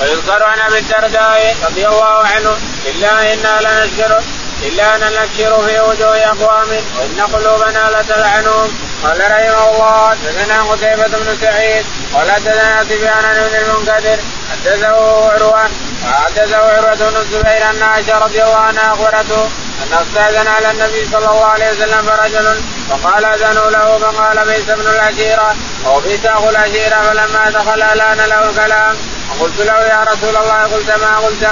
ويذكر 0.00 0.42
عن 0.42 0.60
ابي 0.60 0.78
الدرداء 0.78 1.56
رضي 1.64 1.86
الله 1.86 2.26
عنه 2.26 2.56
إلا 2.86 3.32
إنا 3.32 3.60
لنشكر 3.60 4.22
إلا 4.62 4.96
أن 4.96 5.00
نكشر 5.00 5.66
في 5.68 5.80
وجوه 5.80 6.16
أقوام 6.16 6.68
وان 6.68 7.20
قلوبنا 7.32 7.90
لتلعنهم. 7.90 8.72
قال 9.02 9.20
رحمه 9.20 9.70
الله 9.70 10.10
حدثنا 10.10 10.62
قتيبة 10.62 11.18
بن 11.18 11.36
سعيد 11.40 11.86
قال 12.14 12.30
حدثنا 12.30 12.84
سفيان 12.84 13.22
بن 13.22 13.56
المنكدر 13.56 14.18
حدثه 14.50 15.30
عروة 15.32 15.70
وحدثه 16.04 16.56
عروة 16.56 17.10
بن 17.10 17.16
الزبير 17.16 17.70
أن 17.70 17.82
عائشة 17.82 18.18
رضي 18.18 18.42
الله 18.42 18.56
عنها 18.56 18.92
أخبرته 18.92 19.44
أن 19.82 19.92
استاذن 19.92 20.48
على 20.48 20.70
النبي 20.70 21.08
صلى 21.12 21.18
الله 21.30 21.44
عليه 21.44 21.70
وسلم 21.70 22.02
فرجل 22.02 22.60
فقال 22.90 23.24
أذنوا 23.24 23.70
له 23.70 23.98
فقال 23.98 24.44
بئس 24.46 24.68
ابن 24.68 24.86
العشيرة. 24.90 25.56
أو 25.86 26.00
بئس 26.00 26.26
أخو 26.26 26.48
العشيرة 26.50 27.02
فلما 27.02 27.50
دخل 27.50 27.82
ألان 27.82 28.18
له 28.28 28.50
الكلام. 28.50 28.96
فقلت 29.28 29.60
له 29.60 29.78
يا 29.80 30.04
رسول 30.12 30.36
الله 30.36 30.62
قلت 30.62 30.90
ما 30.90 31.18
قلت؟ 31.18 31.44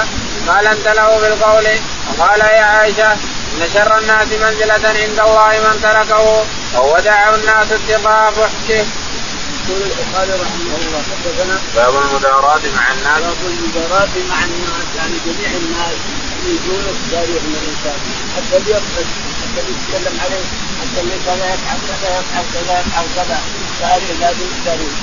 قال 0.48 0.66
أنت 0.66 0.88
له 0.88 1.18
بالقول. 1.20 1.66
وقال 2.18 2.40
يا 2.40 2.64
عائشة 2.64 3.12
إن 3.12 3.68
شر 3.74 3.98
الناس 3.98 4.28
منزلة 4.28 4.88
عند 5.02 5.20
الله 5.20 5.50
من 5.64 5.80
تركه. 5.82 6.44
أو 6.76 6.94
ودعه 6.94 7.34
الناس 7.34 7.66
اتقاء 7.72 8.30
فحشه. 8.30 8.84
يقول 9.68 9.82
البخاري 9.82 10.32
رحمه 10.32 10.76
الله 10.80 11.02
حدثنا. 11.10 11.56
باب 11.76 11.94
المداراة 11.96 12.64
مع 12.76 12.92
الناس. 12.92 13.20
باب 13.20 13.36
المداراة 13.46 14.14
مع 14.30 14.38
الناس 14.44 14.86
يعني 14.96 15.16
جميع 15.26 15.50
الناس 15.50 15.98
يجون 16.46 16.84
من 17.46 17.56
الإنسان. 17.62 17.98
حتى 18.36 18.70
يقصد 18.70 19.06
حتى 19.40 19.60
يتكلم 19.70 20.20
عليه. 20.24 20.44
اللي 20.98 21.18
كذا 21.26 21.54
يفعل 21.54 21.78
كذا 21.88 22.18
يفعل 22.18 22.44
كذا 22.54 22.80
يفعل 22.80 23.06
كذا 23.16 23.38
تاريخ 23.80 24.10
لازم 24.20 24.48
تاريخ 24.64 24.94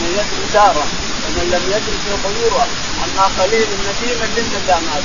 من 0.00 0.10
يدري 0.18 0.46
داره 0.54 0.86
ومن 1.24 1.50
لم 1.54 1.64
يدري 1.74 1.96
يرى 2.44 2.66
اما 3.04 3.24
قليل 3.38 3.66
نديما 3.86 4.26
للندامات 4.36 5.04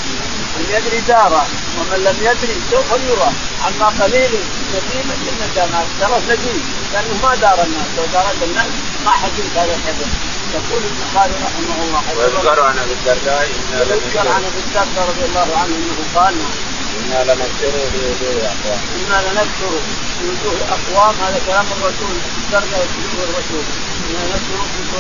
من 0.58 0.66
يدري 0.76 1.02
داره 1.02 1.46
ومن 1.78 2.00
لم 2.04 2.18
يدري 2.22 2.56
يرى 3.10 3.32
اما 3.68 3.88
قليل 4.02 4.32
نديما 4.76 5.14
للندامات 5.26 5.88
ترى 6.00 6.20
نديم 6.30 6.64
لأنه 6.94 7.14
ما 7.24 7.36
دار 7.36 7.64
الناس 7.64 7.88
لو 7.98 8.06
دارت 8.14 8.44
الناس 8.44 8.72
ما 9.06 9.12
حكيت 9.12 9.52
هذا 9.58 9.76
الحدث 9.76 10.12
يقول 10.54 10.82
البخاري 10.92 11.34
رحمه 11.34 11.84
الله 11.84 12.02
ويذكر 12.18 12.62
عن 12.62 12.80
أبي 12.80 12.94
الدرداء 12.94 13.50
ويذكر 13.72 14.28
عن 14.28 14.44
ابي 14.50 14.60
الدرداء 14.66 15.08
رضي 15.10 15.26
الله 15.26 15.58
عنه 15.58 15.76
إنه 15.76 16.00
قال 16.16 16.36
إنا 16.98 17.20
لنكسر 17.30 17.74
في 17.92 18.00
وجوه 18.10 18.46
أقوام. 18.54 18.82
إنا 18.98 19.18
لنكسر 19.28 19.72
في 20.18 20.24
وجوه 20.30 20.58
أقوام. 20.76 21.16
هذا 21.24 21.40
كلام 21.48 21.66
الرسول. 21.76 22.16
الدرداء 22.38 22.88
في 22.92 23.00
وجوه 23.06 23.24
الرسول. 23.30 23.66
إنا 24.10 24.24
نكسر 24.34 24.60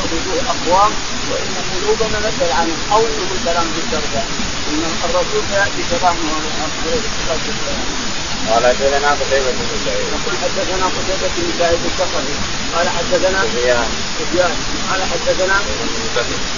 في 0.09 0.15
وجوه 0.15 0.41
أقوام. 0.53 0.91
وإن 1.31 1.53
قلوبنا 1.71 2.17
لتلعنهم 2.27 2.79
أو 2.91 2.99
انه 2.99 3.33
كلام 3.45 3.67
الدرداء 3.77 4.27
إن 4.69 4.81
الرسول 5.05 5.43
سيأتي 5.51 5.81
كلامه. 5.89 6.33
عليه 6.83 7.01
الصلاه 7.09 7.43
والسلام 7.47 8.18
قال 8.47 8.63
حدثنا 8.67 9.09
قتيبة 9.11 9.51
بن 9.51 9.77
سعيد. 9.85 10.07
يقول 10.15 10.35
حدثنا 10.43 10.85
قتيبة 10.85 11.29
بن 11.37 11.51
سعيد 11.59 11.79
الثقفي. 11.85 12.35
قال 12.75 12.89
حدثنا 12.89 13.39
سفيان. 13.43 13.89
سفيان. 14.19 14.55
قال 14.89 15.01
حدثنا 15.11 15.55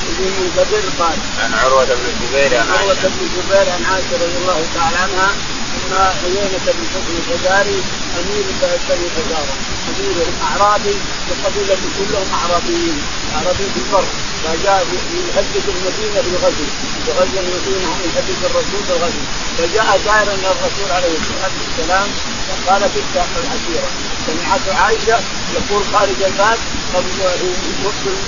ابن 0.09 0.23
المنكدر 0.27 0.83
قال 0.99 1.17
عن 1.43 1.53
عروة 1.53 1.85
بن 1.85 2.05
الزبير 2.13 2.59
عن 2.59 2.67
عروة 2.77 2.93
بن 2.93 3.19
الزبير 3.27 3.73
عن 3.73 3.85
عائشة 3.85 4.13
رضي 4.13 4.37
الله 4.41 4.65
تعالى 4.75 4.97
عنها 4.97 5.29
أن 5.77 5.93
عيينة 6.23 6.65
بن 6.65 6.85
حكم 6.93 7.13
الفزاري 7.17 7.83
أمير 8.19 8.45
بني 8.89 9.09
فزارة 9.15 9.55
امير 10.01 10.27
اعرابي 10.41 10.95
وقبيلة 11.29 11.77
كلهم 11.97 12.27
أعرابيين 12.33 13.01
اعرابيين 13.35 13.69
في 13.75 13.79
البر 13.85 14.05
فجاء 14.43 14.85
يهدد 15.27 15.65
المدينة 15.75 16.21
بالغزو 16.21 16.65
بغزو 17.07 17.39
المدينة 17.39 17.87
هم 17.91 17.99
يهدد 18.05 18.39
الرسول 18.45 18.81
بالغزو. 18.89 19.21
فجاء 19.57 19.99
زائرا 20.05 20.33
إلى 20.33 20.51
الرسول 20.51 20.91
عليه 20.91 21.13
الصلاة 21.21 21.51
والسلام 21.61 22.07
فقال 22.47 22.81
بئس 22.81 23.13
العشيرة 23.43 23.89
سمعت 24.27 24.75
عائشة 24.81 25.19
يقول 25.55 25.83
خارج 25.93 26.21
الباب 26.23 26.57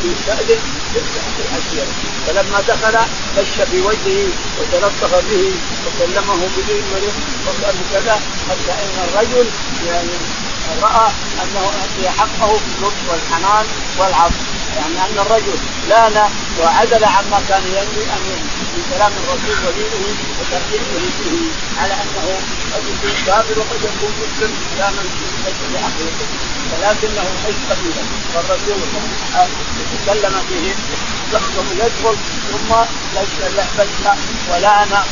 يستأذن 0.06 0.60
بئس 0.94 1.14
العشيرة 1.46 1.88
فلما 2.28 2.62
دخل 2.62 2.98
خش 3.38 3.62
في 3.72 3.82
وجهه 3.82 4.28
وتلطف 4.60 5.14
به 5.30 5.52
وكلمه 5.86 6.48
بذمره 6.58 7.14
وقال 7.46 7.76
كذا 7.94 8.16
حتى 8.50 8.72
إن 8.84 9.08
الرجل 9.08 9.48
يعني 9.88 10.10
راى 10.82 11.12
انه 11.44 11.66
اعطي 11.66 12.10
حقه 12.20 12.60
باللطف 12.60 13.02
والحنان 13.10 13.66
والعطف 14.00 14.44
يعني 14.76 15.12
ان 15.12 15.20
الرجل 15.20 15.58
لأن 15.90 16.30
وعدل 16.60 17.06
عما 17.06 17.42
كان 17.50 17.64
ينوي 17.68 18.04
ان 18.16 18.26
من 18.74 18.84
كلام 18.94 19.12
الرسول 19.12 19.68
ودينه 19.68 20.16
وترتيبه 20.40 21.10
فيه 21.24 21.82
على 21.82 21.94
انه 21.94 22.40
قد 22.74 22.84
يكون 22.84 23.26
كافر 23.26 23.60
وقد 23.60 23.80
يكون 23.84 24.12
مسلم 24.22 24.52
كلاما 24.76 25.02
ليس 25.46 25.60
بعقيدته 25.74 26.28
ولكنه 26.72 27.24
ليس 27.46 27.56
قبيلا 27.70 28.04
والرسول 28.36 28.80
تكلم 30.06 30.36
فيه 30.50 30.76
يحكم 31.34 31.66
يدخل 31.72 32.18
ثم 32.52 32.76
لبس 33.16 34.08
ولان 34.52 35.04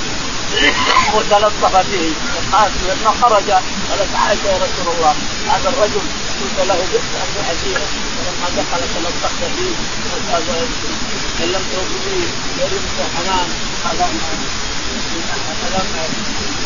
وتلطف 1.15 1.75
به 1.75 2.13
قالت 2.51 2.73
لما 2.83 3.11
خرج 3.21 3.53
قالت 3.91 4.15
عائشه 4.15 4.47
يا 4.47 4.57
رسول 4.57 4.87
الله 4.95 5.15
هذا 5.47 5.69
الرجل 5.69 6.05
قلت 6.41 6.57
له 6.69 6.79
بئس 6.91 7.09
أن 7.23 7.35
عسيره 7.49 7.87
فلما 8.15 8.47
دخل 8.57 8.81
تلطفت 8.95 9.41
به 9.57 9.71
كلمته 11.39 11.81
به 12.05 12.21
ورفق 12.59 12.97
حنان 13.15 13.49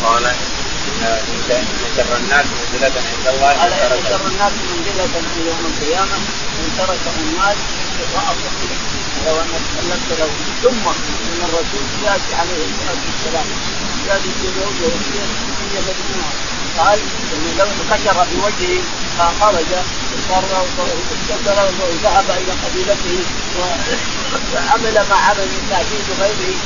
قال 0.02 0.26
إن 0.26 1.64
شر 1.96 2.16
الناس 2.16 2.46
منزلة 2.46 2.96
عند 3.10 3.26
الله. 3.34 3.52
قال 3.60 3.72
إن 3.72 4.02
شر 4.10 4.26
الناس 4.26 4.52
منزلة 4.70 5.14
يوم 5.46 5.62
القيامة. 5.70 6.16
من 6.58 6.68
ترك 6.78 7.04
الناس 7.18 7.56
اتقاء 8.00 8.36
لو 9.26 9.40
ان 9.40 9.48
تكلمت 9.66 10.10
له. 10.20 10.30
ثم 10.62 10.88
إن 10.88 11.40
الرسول 11.48 11.84
يأتي 12.04 12.34
عليه 12.34 12.64
الصلاة 12.70 13.02
والسلام. 13.06 13.46
يأتي 14.08 14.30
في 14.40 14.48
وجهه 14.58 14.96
هي 15.72 15.78
مجنونه 15.80 16.55
قال 16.78 16.98
انكشر 17.60 18.24
في 18.24 18.36
وجهه 18.36 18.82
فخرج 19.18 19.70
استقبل 21.12 21.58
وذهب 21.80 22.30
إلى 22.30 22.52
قبيلته 22.52 23.24
وعمل 23.58 24.94
ما 25.10 25.16
عمل 25.16 25.46
من 25.46 25.66
تعديد 25.70 26.06
غيره 26.20 26.56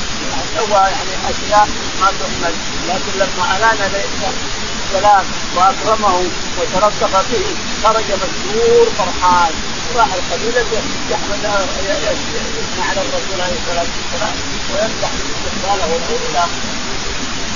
سوى 0.57 0.79
يعني 0.79 1.13
أشياء 1.29 1.67
ما 2.01 2.07
تحمل. 2.07 2.53
لكن 2.87 3.19
لما 3.19 3.57
الان 3.57 3.91
السلام 4.85 5.25
وأكرمه 5.55 6.23
وتلطف 6.57 7.31
به 7.31 7.45
خرج 7.83 8.05
مسرور 8.05 8.87
فرحان. 8.97 9.53
راح 9.95 10.07
القبيلة 10.13 10.65
يحمد 11.11 11.45
على 12.89 13.01
الرسول 13.01 13.41
عليه 13.41 13.55
الصلاة 13.61 13.87
والسلام 13.97 14.35
ويمدح 14.73 15.11
استقباله 15.11 15.93
والإسلام 15.93 16.49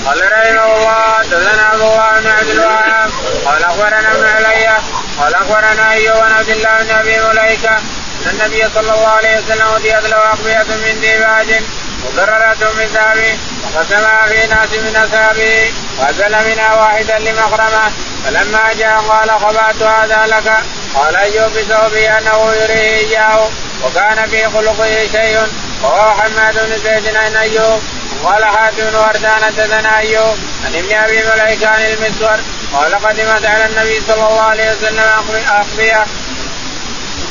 قال 0.06 0.32
رحمه 0.32 0.76
الله 0.76 1.14
حدثنا 1.20 1.64
عبد 1.64 1.82
الله 1.82 2.20
بن 2.20 2.28
عبد 2.28 2.50
الوهاب. 2.50 3.10
قال 3.46 3.64
أخبرنا 3.64 4.12
ابن 4.12 4.26
علي 4.26 4.68
قال 5.20 5.36
أخبرنا 5.36 5.92
أيوب 5.92 6.18
بن 6.18 6.32
عبد 6.32 6.50
الله 6.50 6.84
بن 6.84 6.92
أبي 6.92 7.20
مليكة. 7.20 7.76
أن 8.26 8.30
النبي 8.32 8.64
صلى 8.76 8.94
الله 8.96 9.08
عليه 9.08 9.38
وسلم 9.38 9.68
وديت 9.76 10.04
له 10.10 10.18
اقبيه 10.18 10.76
من 10.76 11.02
ديباج 11.02 11.64
مضررات 12.06 12.64
من 12.64 12.86
ذهب 12.94 13.38
وقسمها 13.64 14.26
في 14.28 14.48
ناس 14.48 14.70
من 14.70 14.96
أصحابه 14.96 15.74
وأزل 16.00 16.50
منها 16.50 16.76
واحدا 16.76 17.20
لمخرمه 17.20 17.92
فلما 18.26 18.74
جاء 18.74 18.98
قال 18.98 19.32
خبأت 19.32 19.82
هذا 19.82 20.26
لك؟ 20.28 20.54
قال 20.96 21.16
أيوب 21.16 21.52
بثوبه 21.52 22.18
أنه 22.18 22.54
يريه 22.54 22.98
إياه 22.98 23.50
وكان 23.84 24.30
في 24.30 24.50
خلقه 24.50 25.08
شيء 25.12 25.48
وهو 25.84 26.12
حماد 26.12 26.54
بن 26.54 26.78
زيد 26.78 27.16
عن 27.16 27.36
أيوب. 27.36 27.82
قال 28.26 28.46
حاتم 28.46 28.96
وردان 28.96 29.44
حدثنا 29.44 29.98
أيوب 29.98 30.38
عن 30.66 30.76
ابن 30.76 30.96
أبي 30.96 31.18
مليكه 31.18 31.68
عن 31.68 31.82
المسور 31.82 32.40
قال 32.74 32.96
قدمت 32.96 33.46
على 33.46 33.66
النبي 33.66 34.02
صلى 34.08 34.28
الله 34.28 34.42
عليه 34.42 34.72
وسلم 34.72 35.00
اخبيه. 35.48 36.06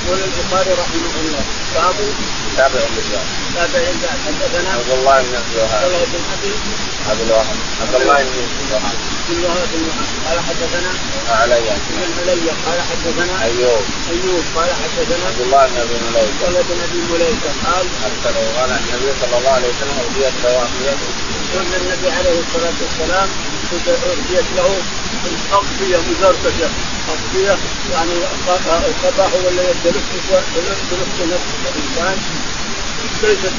يقول 0.06 0.18
البخاري 0.24 0.70
رحمه 0.70 1.14
الله. 1.20 1.44
باب 1.74 1.94
تابع 2.56 2.80
الرجال 2.80 3.24
تابع 3.54 3.78
الرجال 3.78 4.16
حدثنا 4.26 4.70
عبد 4.70 4.90
الله 4.90 5.22
بن 5.22 5.34
عبد 5.36 5.52
الوهاب. 5.56 5.74
عبد 5.82 5.90
الله 5.90 6.04
بن 6.04 6.20
ابي 6.32 6.52
عبد 7.10 7.20
الوهاب. 7.20 9.13
بن 9.28 9.44
قال 10.26 10.38
حدثنا 10.40 10.90
علي. 11.30 11.60
بن 11.90 12.12
علي. 12.20 12.50
قال 12.66 12.78
حدثنا 12.90 13.44
أيوب. 13.44 13.84
أيوب. 14.10 14.44
قال 14.56 14.70
حدثنا 14.82 15.26
عبد 15.26 15.40
الله 15.40 15.66
بن 15.66 15.76
ابي 15.80 15.96
مليكة. 16.06 16.44
قال 16.44 16.54
بن 16.68 16.78
ابي 16.86 17.00
مليكة. 17.12 17.50
قال 17.66 17.86
ارسله 18.06 18.60
قال 18.60 18.70
النبي 18.70 19.12
صلى 19.20 19.38
الله 19.38 19.50
عليه 19.50 19.68
وسلم 19.68 19.96
اهديت 20.04 20.34
له 20.44 20.62
أن 21.60 21.72
النبي 21.80 22.10
عليه 22.10 22.40
الصلاة 22.40 22.78
والسلام 22.82 23.28
اهديت 23.72 24.44
له 24.56 24.68
اغطيه 25.52 25.96
مزركشه 25.96 26.68
اغطيه 27.08 27.56
يعني 27.92 28.14
قطعه 29.04 29.32
ولا 29.46 29.62
يدلك 29.70 30.02
يدلك 30.56 31.20
نفس 31.32 31.48
الانسان 31.74 32.16
ليست 33.24 33.52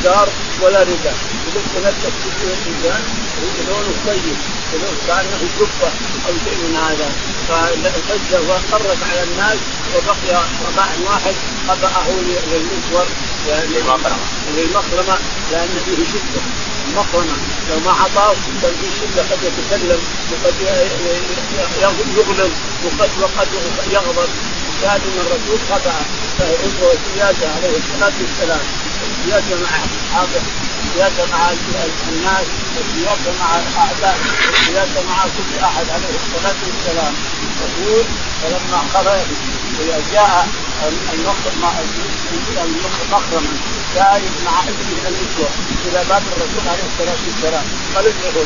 ازار 0.00 0.28
ولا 0.62 0.82
رداء 0.82 1.14
يدلك 1.46 1.86
نفسه 1.86 2.10
في 2.38 2.44
الانسان 2.44 3.02
لونه 3.68 3.92
طيب 4.06 4.36
لونه 4.72 4.96
كانه 5.06 5.40
جبه 5.58 5.90
أو 6.28 6.32
شيء 6.44 6.56
من 6.64 6.76
هذا. 6.76 7.08
ففجر 7.48 8.40
وخرج 8.48 8.98
على 9.10 9.22
الناس 9.22 9.58
وبقي 9.94 10.42
قطاع 10.64 10.88
واحد 11.06 11.34
قطعه 11.68 12.08
للمسور 12.50 13.06
للمخرمه 14.56 15.18
لأن 15.52 15.74
فيه 15.84 16.04
شدة. 16.04 16.42
المخرمه 16.88 17.36
لو 17.70 17.80
ما 17.84 17.90
أعطاه 17.90 18.34
كان 18.62 18.74
في 18.80 18.88
شدة 19.00 19.22
قد 19.22 19.38
يتكلم 19.42 20.00
وقد 20.32 20.54
يغلب 22.16 22.52
وقد 22.84 23.10
وقد 23.20 23.48
يغضب. 23.92 24.28
لكن 24.82 25.12
الرسول 25.20 25.58
خدع 26.38 26.92
سياسه 27.14 27.46
عليه 27.56 27.76
الصلاة 27.82 28.12
والسلام. 28.20 28.60
السياسة 29.08 29.62
مع 29.62 29.70
أصحابه 29.96 30.42
السياسة 30.84 31.26
مع 31.32 31.50
الناس 32.08 32.46
السياسة 32.80 33.30
مع 33.40 33.50
الأعداء 33.58 34.18
السياسة 34.52 35.02
مع 35.08 35.22
كل 35.24 35.64
أحد 35.64 35.86
عليه 35.90 36.14
الصلاة 36.22 36.58
والسلام. 36.66 37.14
يقول 37.62 38.04
فلما 38.42 38.78
خرج 38.94 39.26
جاء 40.12 40.48
المخرم 42.62 43.46
جاء 43.94 44.22
مع 44.44 44.60
ابنه 44.60 45.08
النسوة 45.08 45.48
إلى 45.86 46.04
باب 46.08 46.22
الرسول 46.32 46.68
عليه 46.68 46.84
الصلاة 46.92 47.16
والسلام. 47.26 47.64
قال 47.94 48.06
ادعوا 48.06 48.44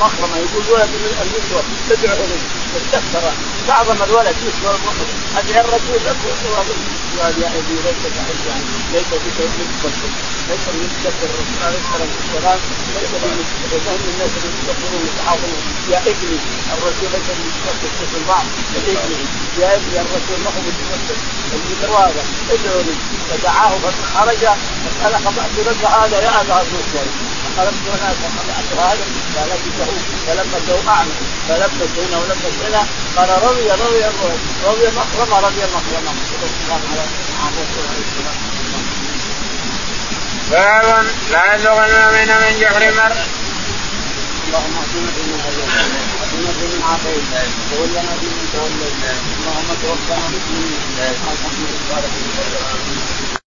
مخرمه 0.00 0.36
يقول 0.36 0.64
ولد 0.72 0.90
النسوة 1.22 1.62
ادعوا 1.90 2.26
لي 2.26 2.38
استكثر 2.76 3.32
تعظم 3.68 4.02
الولد 4.02 4.36
يسوى 4.36 4.70
المخرم 4.76 5.08
ادعي 5.38 5.60
الرسول 5.60 6.00
قال 7.20 7.42
يا 7.42 7.48
أبي 7.48 7.74
ليس 7.86 8.02
كحجان 8.16 8.62
ليس 8.92 9.10
بك 9.12 9.38
مستكبر 9.60 10.10
ليس 10.50 10.64
بمستكبر 10.74 11.28
الرسول 11.30 11.62
عليه 11.66 11.78
الصلاة 11.84 12.08
والسلام. 12.16 12.58
ليس 12.94 13.10
بمستكبر 13.22 13.96
الناس 14.12 14.30
المستكبرون 14.44 15.02
يتعاظمون 15.08 15.62
يا 15.90 15.98
ابني 15.98 16.36
الرسول 16.74 17.08
ليس 17.14 17.28
بمستكبر 17.36 18.06
في 18.10 18.16
البعض. 18.20 18.44
ابني 18.76 19.16
يا 19.60 19.76
ابني 19.76 20.00
الرسول 20.00 20.38
ما 20.44 20.50
هو 20.54 20.60
مستكبر 20.68 21.16
المتواضع 21.52 22.24
ادعوا 22.52 22.82
لي 22.82 22.94
فدعاه 23.30 23.72
فخرج. 23.78 24.44
فقال 24.84 25.14
خطأت 25.24 25.54
رجع 25.68 26.04
هذا 26.04 26.16
يا 26.24 26.40
أبا 26.40 26.62
المسلم 26.62 27.08
هناك 27.58 28.16
فخطأت 28.22 28.68
هذا 28.78 29.04
فلبسه 29.34 29.92
فلبسه 30.26 30.90
اعمى 30.90 31.12
فلبس 31.48 31.98
هنا 31.98 32.18
ولبس 32.18 32.54
هنا 32.66 32.86
قال 33.16 33.42
رضي 33.42 33.70
رضي 33.70 34.04
رضي 34.64 34.86
مخرمه 34.96 35.40
رضي 35.40 35.62
مخرمه 35.74 36.12
باب 40.50 41.04
لا 41.30 41.54
يزغ 41.54 41.84
المؤمن 41.84 42.28
من 42.42 42.60
جحر 42.60 42.92
مر 42.92 43.12
اللهم 44.46 44.76
اهدنا 44.82 45.10
فيمن 45.14 45.40
هديت 45.44 45.70
واهدنا 46.20 46.52
فيمن 46.52 46.82
عافيت 46.82 47.24
وتولنا 47.72 48.12
فيمن 48.20 48.48
توليت 48.52 49.02
اللهم 49.38 49.68
توفنا 49.82 50.16
مسلمين 50.28 50.80
الحمد 50.98 51.58
لله 51.58 52.99